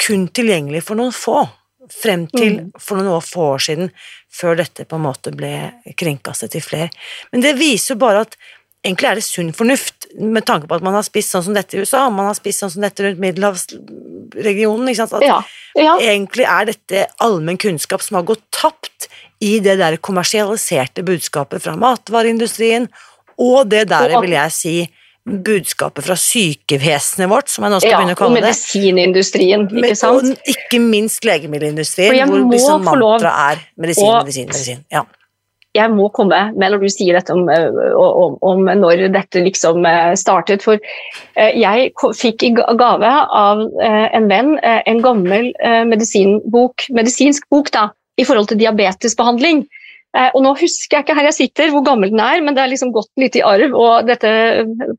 [0.00, 1.42] kun tilgjengelig for noen få
[1.92, 2.68] frem til mm.
[2.82, 3.90] for noen få år siden,
[4.32, 5.52] før dette på en måte ble
[5.98, 6.90] kringkastet til flere.
[7.32, 8.36] Men det viser jo bare at
[8.86, 11.76] egentlig er det sunn fornuft, med tanke på at man har spist sånn som dette
[11.76, 14.90] i USA, man har spist sånn som dette rundt middelhavsregionen.
[14.92, 15.16] ikke sant?
[15.18, 15.40] At ja,
[15.78, 15.96] ja.
[16.02, 19.08] Egentlig er dette allmenn kunnskap som har gått tapt
[19.44, 22.88] i det der kommersialiserte budskapet fra matvareindustrien,
[23.36, 24.76] og det der, vil jeg si,
[25.26, 28.46] budskapet fra sykevesenet vårt, som jeg nå skal ja, begynne å kalle det.
[28.46, 30.30] Ja, og medisinindustrien, ikke sant.
[30.30, 34.84] Og ikke minst legemiddelindustrien, hvor liksom mantra er medisin, og, medisin, medisin.
[34.94, 35.02] Ja.
[35.76, 40.14] Jeg må komme med når du sier dette om, om, om når dette liksom eh,
[40.16, 40.64] startet.
[40.64, 43.12] For eh, jeg fikk i gave
[43.42, 45.50] av eh, en venn en gammel
[45.90, 49.66] medisinbok, medisinsk bok da, i forhold til diabetesbehandling.
[50.16, 52.64] Eh, og nå husker jeg ikke her jeg sitter hvor gammel den er, men det
[52.64, 53.76] er liksom gått litt i arv.
[53.76, 54.30] Og dette,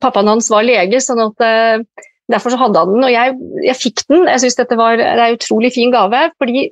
[0.04, 3.08] pappaen hans var lege, sånn at eh, derfor så hadde han den.
[3.08, 4.30] Og jeg, jeg fikk den.
[4.30, 6.30] Jeg syns dette var det er en utrolig fin gave.
[6.42, 6.70] fordi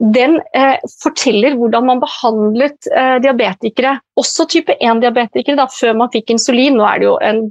[0.00, 6.78] den eh, forteller hvordan man behandlet eh, diabetikere, også type 1-diabetikere, før man fikk insulin.
[6.80, 7.42] Nå er det jo en,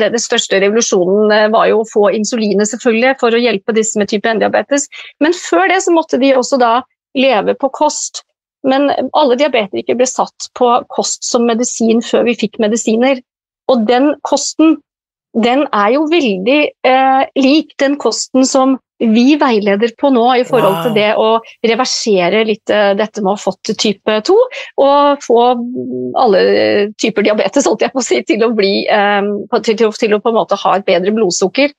[0.00, 4.08] det, det største revolusjonen var jo å få insulinet selvfølgelig for å hjelpe disse med
[4.08, 4.88] type 1-diabetes.
[5.20, 6.72] Men før det så måtte de også da
[7.18, 8.24] leve på kost.
[8.66, 13.20] Men alle diabetikere ble satt på kost som medisin før vi fikk medisiner.
[13.70, 14.78] Og den kosten
[15.36, 20.80] den er jo veldig eh, lik den kosten som vi veileder på nå i forhold
[20.86, 24.38] til det å reversere litt uh, dette med å ha fått type 2,
[24.82, 25.44] og få
[26.18, 26.40] alle
[26.98, 29.30] typer diabetes holdt jeg på å si, til å, bli, um,
[29.62, 31.70] til, å på en måte ha et bedre blodsukker.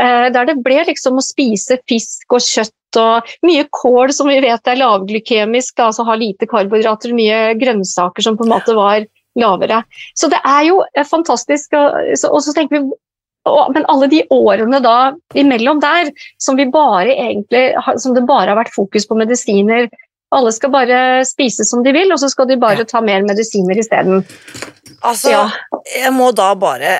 [0.00, 4.40] Uh, der det ble liksom å spise fisk og kjøtt og mye kål som vi
[4.44, 9.06] vet er lavglykemisk, altså har lite karbohydrater, mye grønnsaker som på en måte var
[9.36, 9.82] lavere.
[10.16, 11.76] Så det er jo eh, fantastisk.
[11.76, 12.86] Og så tenker vi
[13.46, 16.10] men alle de årene da imellom der
[16.42, 19.86] som, vi bare egentlig, som det bare har vært fokus på medisiner
[20.34, 23.78] Alle skal bare spise som de vil, og så skal de bare ta mer medisiner
[23.78, 24.24] isteden.
[25.06, 25.44] Altså, ja.
[25.86, 26.96] jeg må da bare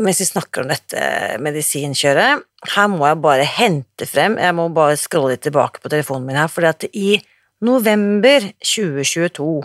[0.00, 1.00] mens vi snakker om dette
[1.44, 6.26] medisinkjøret, her må jeg bare hente frem Jeg må bare scrolle litt tilbake på telefonen
[6.26, 7.16] min her, for i
[7.64, 9.64] november 2022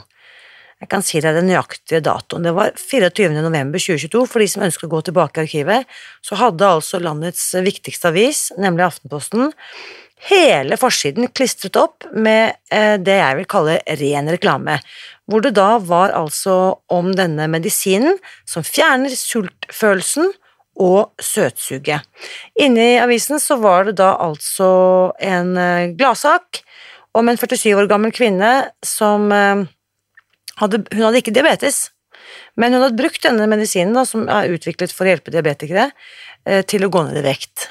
[0.82, 2.48] jeg kan si deg den nøyaktige datoen.
[2.48, 3.30] Det var 24.
[3.46, 4.22] november 2022.
[4.26, 5.92] For de som ønsker å gå tilbake i arkivet,
[6.26, 9.54] så hadde altså landets viktigste avis, nemlig Aftenposten,
[10.30, 14.78] hele forsiden klistret opp med eh, det jeg vil kalle ren reklame
[15.32, 16.56] hvor det da var altså
[16.92, 18.18] om denne medisinen
[18.50, 20.34] som fjerner sultfølelsen
[20.82, 22.04] og søtsuget.
[22.60, 24.70] Inne i avisen så var det da altså
[25.24, 26.62] en eh, gladsak
[27.18, 28.52] om en 47 år gammel kvinne
[28.86, 29.66] som eh,
[30.62, 31.88] hadde Hun hadde ikke diabetes,
[32.60, 35.90] men hun hadde brukt denne medisinen da, som er utviklet for å hjelpe diabetikere,
[36.70, 37.70] til å gå ned i vekt.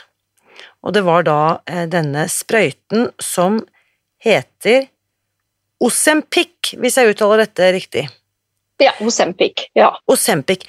[0.81, 1.41] Og det var da
[1.93, 3.61] denne sprøyten som
[4.24, 4.87] heter
[5.81, 8.05] Osempic, hvis jeg uttaler dette riktig.
[8.81, 9.66] Ja, Osempic.
[9.76, 9.93] Ja.
[10.09, 10.64] Osempic.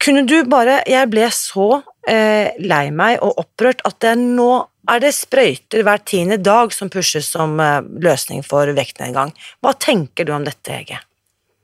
[0.00, 4.50] Kunne du bare Jeg ble så eh, lei meg og opprørt at det nå
[4.86, 9.32] er det sprøyter hver tiende dag som pushes som eh, løsning for vektnedgang.
[9.64, 11.00] Hva tenker du om dette, Hege?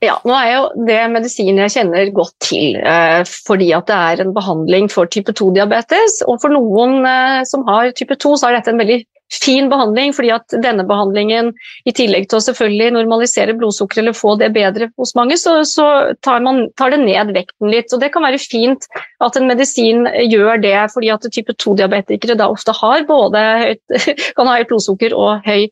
[0.03, 4.23] Ja, nå er jo det medisin jeg kjenner godt til, eh, fordi at det er
[4.25, 6.25] en behandling for type 2-diabetes.
[6.27, 8.99] Og for noen eh, som har type 2, så er dette en veldig
[9.33, 11.53] fin behandling, fordi at denne behandlingen,
[11.89, 15.87] i tillegg til å selvfølgelig normalisere blodsukkeret eller få det bedre hos mange, så, så
[16.27, 17.95] tar, man, tar, det ned vekten litt.
[17.95, 18.91] Og det kan være fint
[19.23, 23.97] at en medisin gjør det, fordi at type 2-diabetikere da ofte har både høyt,
[24.37, 25.71] kan ha høyt blodsukker og høy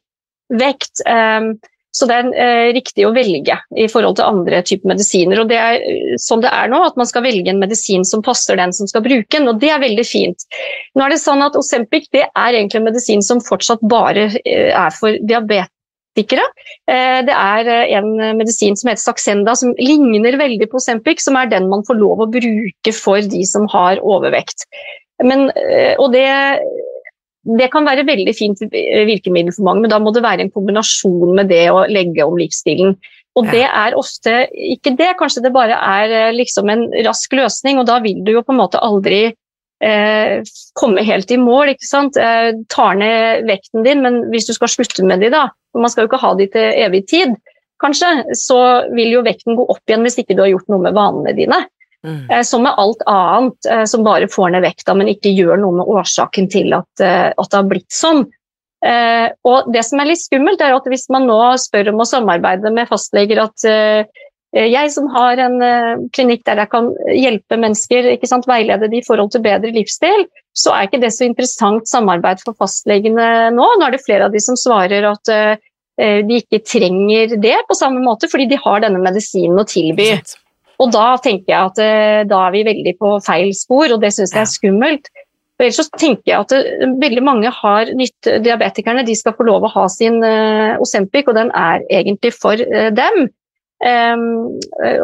[0.62, 1.02] vekt.
[1.90, 5.40] Så det er eh, riktig å velge i forhold til andre typer medisiner.
[5.42, 8.22] og det er eh, sånn det er nå, at Man skal velge en medisin som
[8.22, 10.46] passer den som skal bruke den, og det er veldig fint.
[10.94, 14.70] Nå er det sånn at Osempic det er egentlig en medisin som fortsatt bare eh,
[14.70, 16.46] er for diabetikere.
[16.86, 21.50] Eh, det er en medisin som heter Saxenda, som ligner veldig på Osempic, som er
[21.50, 24.68] den man får lov å bruke for de som har overvekt.
[25.20, 25.50] Men,
[26.00, 26.28] og det
[27.48, 31.32] det kan være veldig fint virkemiddel for mange, men da må det være en kombinasjon
[31.38, 32.96] med det å legge om livsstilen.
[33.38, 37.78] Og det er ofte ikke det, kanskje det bare er eh, liksom en rask løsning,
[37.78, 41.72] og da vil du jo på en måte aldri eh, komme helt i mål.
[41.74, 42.18] ikke sant?
[42.18, 45.92] Eh, tar ned vekten din, men hvis du skal slutte med de da, for man
[45.92, 47.38] skal jo ikke ha de til evig tid,
[47.80, 48.60] kanskje, så
[48.92, 51.62] vil jo vekten gå opp igjen hvis ikke du har gjort noe med vanene dine.
[52.06, 52.30] Mm.
[52.30, 55.80] Eh, som med alt annet eh, som bare får ned vekta, men ikke gjør noe
[55.80, 58.26] med årsaken til at, eh, at det har blitt sånn.
[58.80, 62.70] Og det som er litt skummelt, er at hvis man nå spør om å samarbeide
[62.72, 63.66] med fastleger at
[64.56, 65.58] jeg som har en
[66.16, 70.24] klinikk der jeg kan hjelpe mennesker, ikke sant, veilede de i forhold til bedre livsstil,
[70.56, 73.68] så er ikke det så interessant samarbeid for fastlegene nå.
[73.68, 75.34] Nå er det flere av de som svarer at
[76.00, 80.14] de ikke trenger det på samme måte, fordi de har denne medisinen å tilby.
[80.80, 84.14] Og da tenker jeg at eh, da er vi veldig på feil spor, og det
[84.16, 85.10] syns jeg er skummelt.
[85.60, 89.36] Og ellers så tenker jeg at det, eh, veldig mange har nytt, Diabetikerne de skal
[89.36, 92.56] få lov å ha sin uh, Osempic, og den er egentlig for
[92.96, 93.28] dem.
[93.80, 94.24] Um,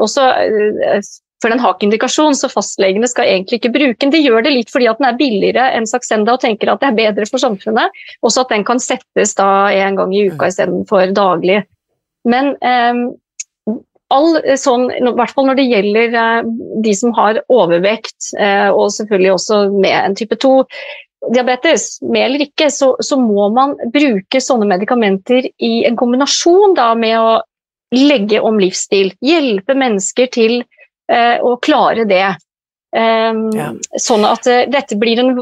[0.01, 1.13] også, uh,
[1.45, 4.15] for den har ikke indikasjon, så fastlegene skal egentlig ikke bruke den.
[4.15, 6.89] De gjør det litt fordi at den er billigere enn Saxenda og tenker at det
[6.89, 8.01] er bedre for samfunnet.
[8.25, 10.49] Også at den kan settes da en gang i uka mm.
[10.49, 11.61] istedenfor daglig.
[12.27, 13.03] Men um,
[14.15, 16.53] all eh, sånn, I hvert fall når det gjelder eh,
[16.85, 20.55] de som har overvekt, eh, og selvfølgelig også med en type 2
[21.35, 26.93] diabetes, med eller ikke, så, så, må man bruke sånne medikamenter i en kombinasjon da,
[26.99, 27.31] med å
[27.97, 29.13] legge om livsstil.
[29.25, 32.27] Hjelpe mennesker til eh, å klare det.
[32.97, 33.73] Um, ja.
[34.01, 35.35] Sånn at uh, dette blir en,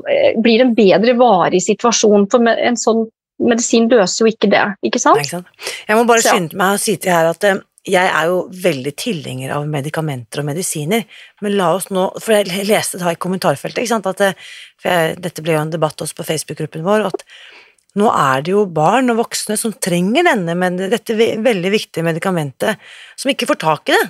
[0.42, 2.26] blir en, bedre varig situasjon.
[2.32, 3.04] For en sånn
[3.44, 5.20] medisin løser jo ikke det, ikke sant?
[5.20, 5.70] Nei, ikke sant?
[5.84, 7.46] Jeg må bare skynde meg å si til her at
[7.84, 11.04] jeg er jo veldig tilhenger av medikamenter og medisiner,
[11.44, 14.30] men la oss nå For jeg leste det i kommentarfeltet, ikke sant, at det,
[14.84, 17.26] jeg, dette ble jo en debatt også på Facebook-gruppen vår, at
[18.00, 22.80] nå er det jo barn og voksne som trenger denne, men dette veldig viktige medikamentet,
[23.20, 24.08] som ikke får tak i det.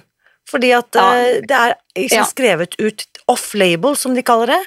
[0.49, 1.05] Fordi at ja.
[1.19, 4.63] Eh, det er liksom skrevet ut off-label, som de kaller det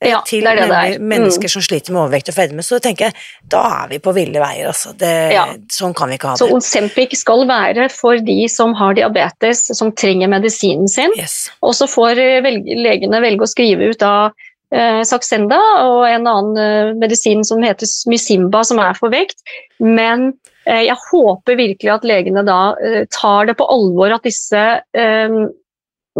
[0.00, 1.52] ja, til det det det mennesker mm.
[1.52, 2.64] som sliter med overvekt og fedme.
[2.64, 4.94] Så tenker jeg, da er vi på ville veier, altså.
[4.96, 5.44] Det, ja.
[5.72, 6.42] Sånn kan vi ikke ha det.
[6.42, 11.12] Så Onsempik skal være for de som har diabetes, som trenger medisinen sin.
[11.20, 11.50] Yes.
[11.60, 14.32] Og så får velge, legene velge å skrive ut av
[14.72, 19.44] eh, Saxenda og en annen eh, medisin som heter Mysimba, som er for vekt.
[19.84, 20.30] Men
[20.64, 25.40] eh, jeg håper virkelig at legene da eh, tar det på alvor at disse eh,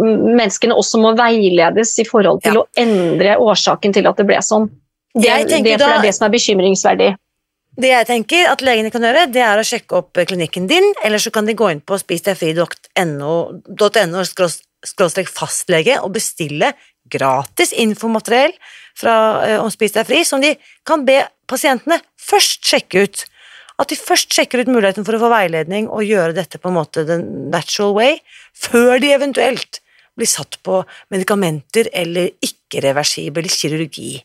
[0.01, 2.63] menneskene også må veiledes i forhold til ja.
[2.63, 4.69] å endre årsaken til at det ble sånn.
[5.13, 7.11] Det, det, det, er det som er bekymringsverdig.
[7.81, 11.21] Det jeg tenker at legene kan gjøre, det er å sjekke opp klinikken din, eller
[11.23, 13.33] så kan de gå inn på spisdegfri.no
[15.31, 16.73] fastlege og bestille
[17.11, 18.53] gratis infomateriell
[18.97, 19.15] fra,
[19.47, 23.25] eh, om Spis deg fri, som de kan be pasientene først sjekke ut.
[23.79, 26.77] At de først sjekker ut muligheten for å få veiledning og gjøre dette på en
[26.77, 28.19] måte the natural way,
[28.53, 29.81] før de eventuelt
[30.17, 30.81] blir satt på
[31.13, 34.21] medikamenter eller ikke-reversibel kirurgi.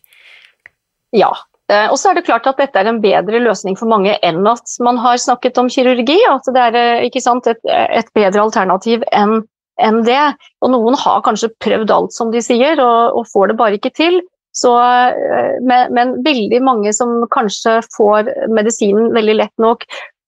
[1.17, 1.31] Ja,
[1.71, 4.43] eh, og så er det klart at dette er en bedre løsning for mange enn
[4.51, 6.19] at man har snakket om kirurgi.
[6.31, 9.41] At det er eh, sant, et, et, bedre alternativ enn
[9.83, 10.23] en det.
[10.65, 13.95] Og noen har kanskje prøvd alt, som de sier, og, og får det bare ikke
[13.97, 14.21] til.
[14.57, 19.85] Så, eh, men, men, veldig mange som kanskje får medisinen veldig lett nok,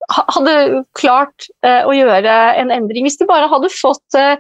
[0.09, 4.37] hadde klart eh, å gjøre en endring hvis de bare hadde fått uh,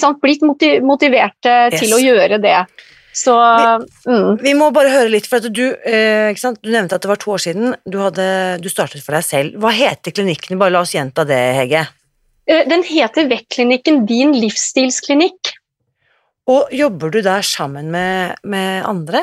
[0.00, 1.78] sant, blitt motiverte yes.
[1.82, 2.56] til å gjøre det.
[3.12, 4.38] Så, mm.
[4.40, 7.34] vi, vi, må bare høre litt, for du, uh, du, nevnte at det var to
[7.34, 8.26] år siden du, hadde,
[8.64, 9.58] du, startet for deg selv.
[9.60, 10.60] Hva heter klinikken?
[10.60, 11.84] Bare la oss gjenta det, Hege.
[12.48, 15.52] Den heter Vektklinikken Din livsstilsklinikk.
[16.50, 19.22] Og jobber du der sammen med, med andre?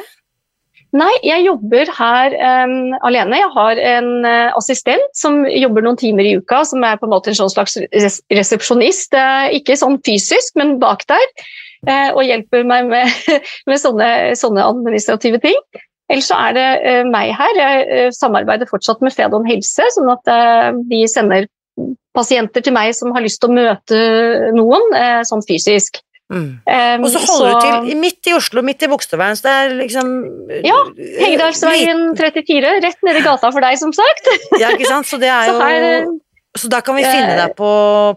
[0.89, 2.33] Nei, jeg jobber her
[2.65, 3.37] um, alene.
[3.37, 7.13] Jeg har en uh, assistent som jobber noen timer i uka, som er på en
[7.13, 9.13] måte en sånn slags res resepsjonist.
[9.13, 11.27] Uh, ikke sånn fysisk, men bak der.
[11.85, 13.29] Uh, og hjelper meg med,
[13.69, 14.09] med sånne,
[14.39, 15.61] sånne, administrative ting.
[16.09, 16.67] Ellers så er det
[17.13, 17.61] meg her.
[17.61, 20.31] Jeg samarbeider fortsatt med Fedon helse, sånn at
[20.89, 21.45] de sender
[22.17, 23.99] pasienter til meg som har lyst til å møte
[24.57, 24.89] noen
[25.29, 26.01] sånn fysisk.
[26.29, 26.49] Mm.
[26.61, 29.53] Um, og så holder så, du til midt i Oslo, midt i Bogstadveien, så det
[29.57, 30.11] er liksom
[30.61, 30.77] Ja,
[31.23, 34.29] Hengedalsveien 34, rett nedi gata for deg, som sagt.
[34.61, 35.87] ja, ikke sant, så det er jo her,
[36.59, 37.69] så da kan vi finne deg på,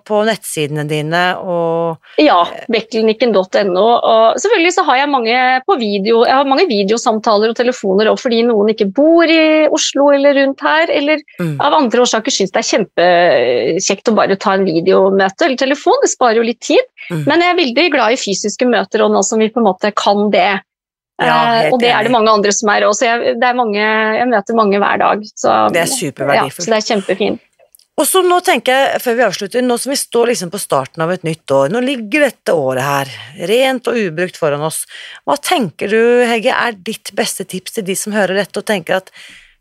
[0.06, 2.40] på nettsidene dine og Ja,
[2.72, 3.84] bekkelnikken.no.
[3.84, 5.36] Og selvfølgelig så har jeg mange
[5.66, 10.10] på video, jeg har mange videosamtaler og telefoner òg fordi noen ikke bor i Oslo
[10.14, 11.54] eller rundt her, eller mm.
[11.62, 16.00] av andre årsaker syns det er kjempekjekt å bare ta en videomøte eller telefon.
[16.02, 16.84] Det sparer jo litt tid.
[17.10, 17.24] Mm.
[17.28, 19.94] Men jeg er veldig glad i fysiske møter og nå som vi på en måte
[19.96, 20.60] kan det.
[21.22, 24.58] Ja, eh, og det er det mange andre som er òg, så jeg, jeg, møter
[24.58, 25.24] mange hver dag.
[25.36, 26.58] Så, det er superverdifullt.
[26.58, 27.42] Ja, så det er kjempefint.
[28.02, 31.04] Og så nå tenker jeg, før vi avslutter, nå som vi står liksom på starten
[31.04, 33.12] av et nytt år, nå ligger dette året her
[33.46, 34.80] rent og ubrukt foran oss,
[35.22, 38.98] hva tenker du, Hegge, er ditt beste tips til de som hører dette og tenker
[38.98, 39.12] at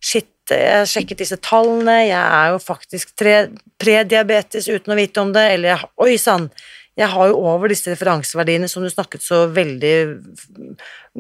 [0.02, 5.36] shit, jeg har sjekket disse tallene, jeg er jo faktisk prediabetes uten å vite om
[5.38, 6.50] det, eller oi sann,
[6.98, 9.94] jeg har jo over disse referanseverdiene som du snakket så veldig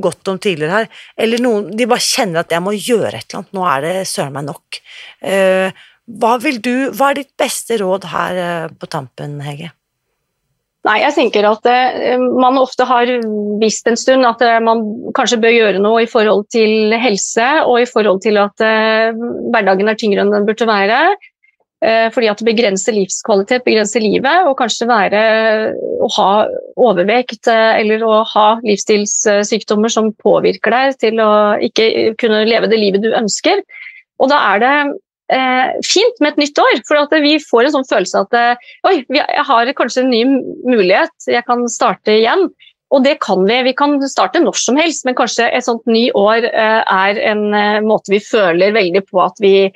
[0.02, 0.90] godt om tidligere her,
[1.22, 3.96] eller noen, de bare kjenner at jeg må gjøre et eller annet, nå er det
[4.10, 4.82] søren meg nok.
[5.22, 9.72] Uh, hva, du, hva er ditt beste råd her eh, på tampen, Hege?
[10.88, 13.10] Nei, jeg tenker at eh, Man ofte har
[13.62, 14.82] visst en stund at eh, man
[15.18, 20.00] kanskje bør gjøre noe i forhold til helse og i forhold til at hverdagen er
[20.00, 21.04] tyngre enn den burde være.
[21.82, 25.22] Fordi at det begrenser livskvalitet, begrenser livet, og kanskje være
[26.06, 26.28] å ha
[26.78, 31.32] overvekt eller å ha livsstilssykdommer som påvirker deg til å
[31.66, 31.88] ikke
[32.22, 33.64] kunne leve det livet du ønsker.
[34.22, 34.76] Og da er det
[35.34, 36.82] eh, fint med et nytt år.
[36.88, 40.26] For vi får en sånn følelse at eh, oi, jeg har kanskje en ny
[40.68, 42.50] mulighet, jeg kan starte igjen.
[42.92, 43.62] Og det kan vi.
[43.70, 47.46] Vi kan starte når som helst, men kanskje et sånt ny år eh, er en
[47.56, 49.70] eh, måte vi føler veldig på at vi,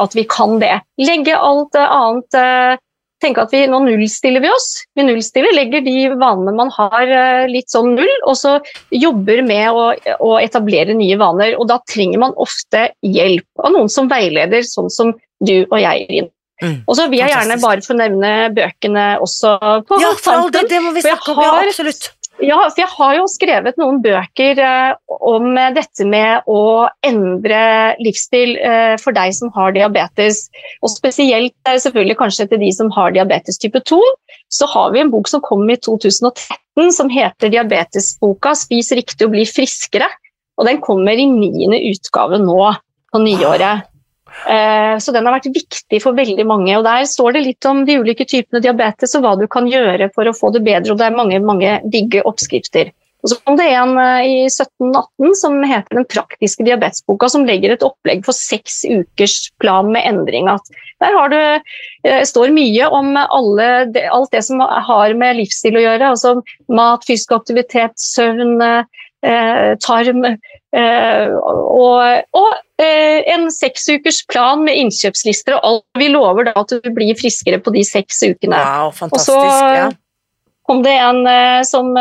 [0.00, 0.78] at vi kan det.
[1.00, 2.80] Legge alt annet eh,
[3.22, 4.68] tenke at vi, nå nullstiller vi oss.
[4.98, 8.58] Vi nullstiller, legger de vanene man har eh, litt sånn null, og så
[8.94, 9.88] jobber med å,
[10.22, 11.56] å etablere nye vaner.
[11.58, 16.06] Og da trenger man ofte hjelp av noen som veileder, sånn som du og jeg,
[16.12, 16.30] Rin.
[16.62, 19.56] Mm, og så vil jeg gjerne bare få nevne bøkene også
[19.88, 21.40] på ja, for det, det må vi snakke om.
[21.42, 22.12] Ja, absolutt.
[22.40, 24.94] Ja, for jeg har jo skrevet noen bøker eh,
[25.28, 27.60] om dette med å endre
[28.00, 30.46] livsstil eh, for deg som har diabetes.
[30.80, 34.00] Og spesielt eh, selvfølgelig kanskje til de som har diabetes type 2.
[34.48, 39.36] Så har vi en bok som kom i 2013 som heter Diabetesboka 'Spis riktig og
[39.36, 40.08] bli friskere'.
[40.56, 42.72] Og den kommer i niende utgave nå
[43.12, 43.91] på nyåret.
[44.48, 46.74] Eh, så den har vært viktig for veldig mange.
[46.76, 50.10] og Der står det litt om de ulike typene diabetes og hva du kan gjøre
[50.14, 50.92] for å få det bedre.
[50.92, 52.92] og Det er mange, mange digge oppskrifter.
[53.22, 57.74] Og så kom det en eh, i 1718 som heter Den praktiske diabetesboka, som legger
[57.74, 60.50] et opplegg for seks ukers plan med endring.
[61.02, 61.38] Der har du,
[62.08, 63.68] eh, står mye om alle,
[64.10, 66.10] alt det som har med livsstil å gjøre.
[66.16, 68.58] altså Mat, fysisk aktivitet, søvn,
[69.78, 70.24] tarm.
[70.72, 72.52] Og, og
[72.82, 75.84] Eh, en seksukers plan med innkjøpslister og alt.
[76.00, 78.58] Vi lover da at du blir friskere på de seks ukene.
[78.58, 79.36] Wow, og så
[79.76, 79.88] ja.
[80.68, 81.92] kom det en eh, som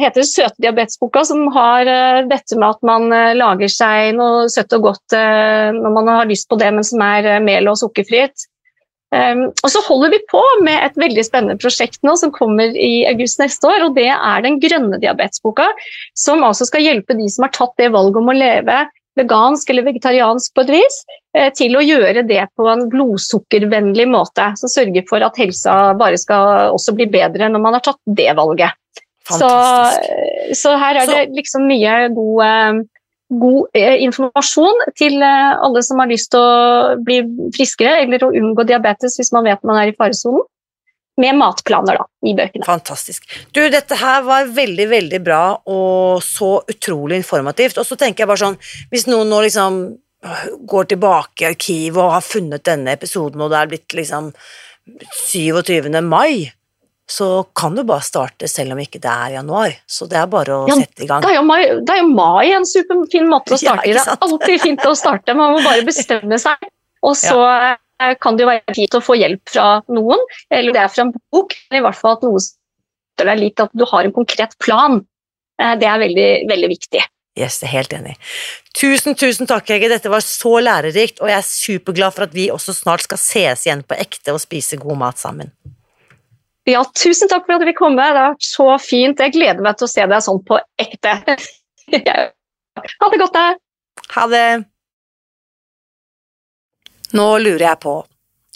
[0.00, 1.90] heter Søtdiabetesboka, som har
[2.30, 5.18] dette med at man lager seg noe søtt og godt
[5.76, 8.48] når man har lyst på det, men som er mel- og sukkerfritt.
[9.10, 13.02] Um, og så holder vi på med et veldig spennende prosjekt nå som kommer i
[13.10, 13.88] august neste år.
[13.88, 15.66] og Det er den grønne diabetesboka,
[16.14, 18.84] som altså skal hjelpe de som har tatt det valget om å leve
[19.18, 21.00] vegansk eller vegetariansk på et vis,
[21.34, 24.52] eh, til å gjøre det på en blodsukkervennlig måte.
[24.60, 28.30] Som sørger for at helsa bare skal også bli bedre når man har tatt det
[28.38, 28.76] valget.
[29.30, 29.50] Så,
[30.58, 32.80] så, her er det liksom mye god, eh,
[33.30, 37.20] god eh, informasjon til alle som har lyst til å bli
[37.54, 40.46] friskere eller å unngå diabetes hvis man vet man er i faresonen
[41.20, 42.64] med matplaner da, i bøkene.
[42.64, 43.26] Fantastisk.
[43.52, 47.80] Du, dette her var veldig, veldig bra og så utrolig informativt.
[47.80, 48.56] Og så tenker jeg bare sånn,
[48.92, 49.82] hvis noen nå liksom
[50.68, 54.32] går tilbake i arkivet og har funnet denne episoden, og det er blitt liksom
[55.30, 55.88] 27.
[56.04, 56.50] mai,
[57.10, 59.74] så kan du bare starte selv om ikke det er januar.
[59.90, 61.24] Så det er bare å ja, sette i gang.
[61.24, 63.94] Det er, jo mai, det er jo mai en superfin måte å starte i.
[63.94, 66.70] Ja, det er alltid fint å starte, man må bare bestemme seg.
[67.00, 67.76] Og så ja
[68.20, 70.20] kan det jo være fint å få hjelp fra noen,
[70.52, 73.62] eller det er fra en bok, eller i hvert fall at noe støtter deg litt,
[73.62, 75.00] at du har en konkret plan.
[75.60, 77.02] Eh, det er veldig, veldig viktig.
[77.38, 78.14] Yes, jeg er helt enig.
[78.76, 79.90] Tusen, tusen takk, Hege.
[79.92, 83.66] Dette var så lærerikt, og jeg er superglad for at vi også snart skal ses
[83.66, 85.52] igjen på ekte og spise god mat sammen.
[86.70, 88.04] Ja, tusen takk for at du fikk komme.
[88.04, 89.20] Det har vært så fint.
[89.20, 91.16] Jeg gleder meg til å se deg sånn på ekte.
[93.00, 93.46] ha det godt, da.
[94.14, 94.44] Ha det.
[97.16, 97.96] Nå lurer jeg på,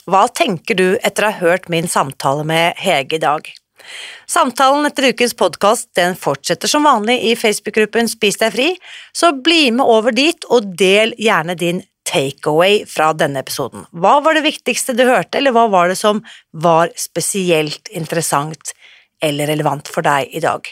[0.06, 3.48] hva tenker du etter å ha hørt min samtale med Hege i dag?
[4.30, 8.68] Samtalen etter ukens podkast fortsetter som vanlig i Facebook-gruppen Spis deg fri,
[9.12, 13.86] så bli med over dit og del gjerne din takeaway fra denne episoden.
[13.92, 18.74] Hva var det viktigste du hørte, eller hva var det som var spesielt interessant
[19.24, 20.68] eller relevant for deg i dag?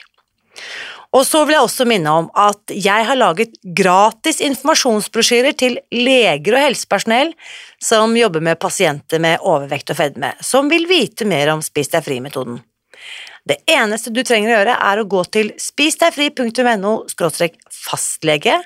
[1.12, 6.56] Og så vil jeg også minne om at jeg har laget gratis informasjonsbrosjyrer til leger
[6.56, 7.34] og helsepersonell
[7.82, 12.06] som jobber med pasienter med overvekt og fedme, som vil vite mer om Spis deg
[12.06, 12.62] fri-metoden.
[13.44, 16.92] Det eneste du trenger å gjøre, er å gå til spisdegfri.no
[17.74, 18.60] fastlege,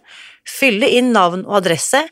[0.47, 2.05] fylle inn navn og adresse,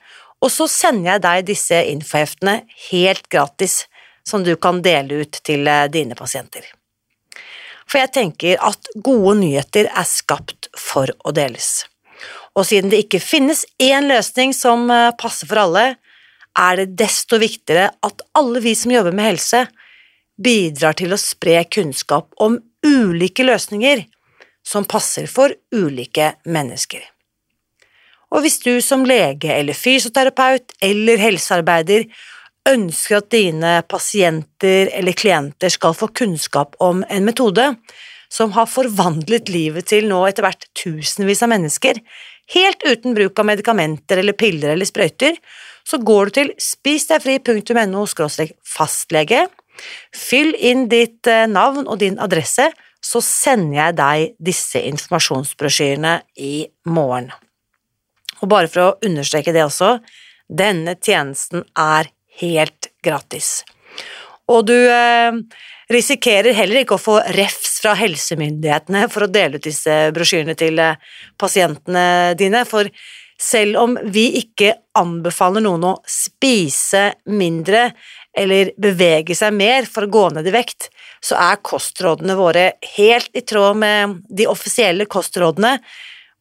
[0.45, 2.59] og så sender jeg deg disse infoheftene
[2.90, 3.84] helt gratis,
[4.24, 6.64] som du kan dele ut til eh, dine pasienter.
[7.84, 11.84] For jeg tenker at gode nyheter er skapt for å deles.
[12.57, 15.86] Og siden det ikke finnes én løsning som eh, passer for alle,
[16.55, 19.64] er det desto viktigere at alle vi som jobber med helse,
[20.34, 24.05] bidrar til å spre kunnskap om ulike løsninger
[24.66, 27.14] som passer for ulike mennesker.
[28.35, 32.09] Og hvis du som lege eller fysioterapeut eller helsearbeider
[32.68, 37.68] ønsker at dine pasienter eller klienter skal få kunnskap om en metode
[38.32, 42.01] som har forvandlet livet til nå etter hvert tusenvis av mennesker,
[42.57, 45.39] helt uten bruk av medikamenter eller piller eller sprøyter,
[45.87, 48.07] så går du til spisdegfri.no
[48.64, 49.45] fastlege,
[50.16, 52.70] fyll inn ditt eh, navn og din adresse,
[53.05, 56.55] så sender jeg deg disse informasjonsbrosjyrene i
[56.89, 57.28] morgen.
[58.45, 59.97] Og bare for å understreke det også,
[60.53, 62.11] denne tjenesten er
[62.42, 63.62] helt gratis.
[64.53, 65.32] Og du eh,
[65.92, 70.80] risikerer heller ikke å få refs fra helsemyndighetene for å dele ut disse brosjyrene til
[70.82, 71.01] eh,
[71.40, 72.90] pasientene dine, for
[73.40, 77.88] selv om vi ikke anbefaler noen å spise mindre
[78.36, 80.90] eller bevege seg mer for å gå ned i vekt,
[81.24, 82.64] så er kostrådene våre
[82.97, 85.78] helt i tråd med de offisielle kostrådene,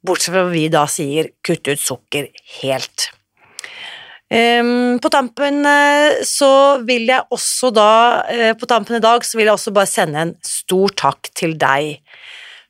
[0.06, 2.30] bortsett fra at vi da sier kutt ut sukker
[2.60, 3.10] helt.
[4.34, 7.90] Ehm, på tampen eh, så vil jeg også da,
[8.34, 11.58] eh, på tampen i dag, så vil jeg også bare sende en stor takk til
[11.60, 12.00] deg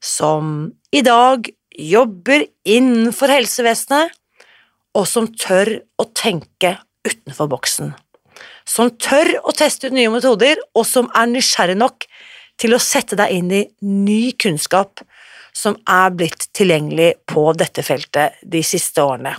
[0.04, 4.12] som i dag jobber innenfor helsevesenet,
[4.94, 6.76] og som tør å tenke
[7.08, 7.96] utenfor boksen
[8.66, 12.08] som tør å teste ut nye metoder, og som er nysgjerrig nok
[12.62, 15.04] til å sette deg inn i ny kunnskap
[15.54, 19.36] som er blitt tilgjengelig på dette feltet de siste årene.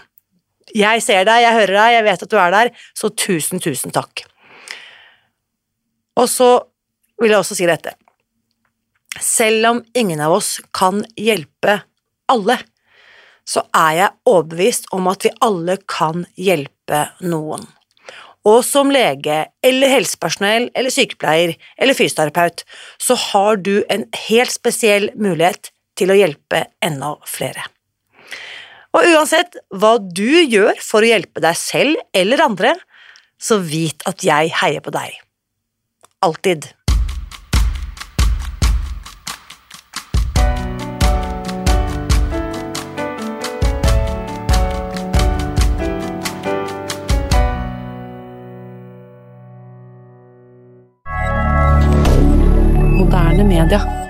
[0.75, 3.95] Jeg ser deg, jeg hører deg, jeg vet at du er der, så tusen, tusen
[3.95, 4.25] takk.
[6.19, 6.51] Og så
[7.21, 7.95] vil jeg også si dette.
[9.23, 11.81] Selv om ingen av oss kan hjelpe
[12.31, 12.59] alle,
[13.47, 17.67] så er jeg overbevist om at vi alle kan hjelpe noen.
[18.45, 22.65] Og som lege eller helsepersonell eller sykepleier eller fysioterapeut
[23.01, 27.65] så har du en helt spesiell mulighet til å hjelpe enda flere.
[28.95, 32.77] Og uansett hva du gjør for å hjelpe deg selv eller andre,
[33.41, 35.19] så vit at jeg heier på deg.
[36.25, 36.71] Alltid.
[53.05, 54.04] moderne media.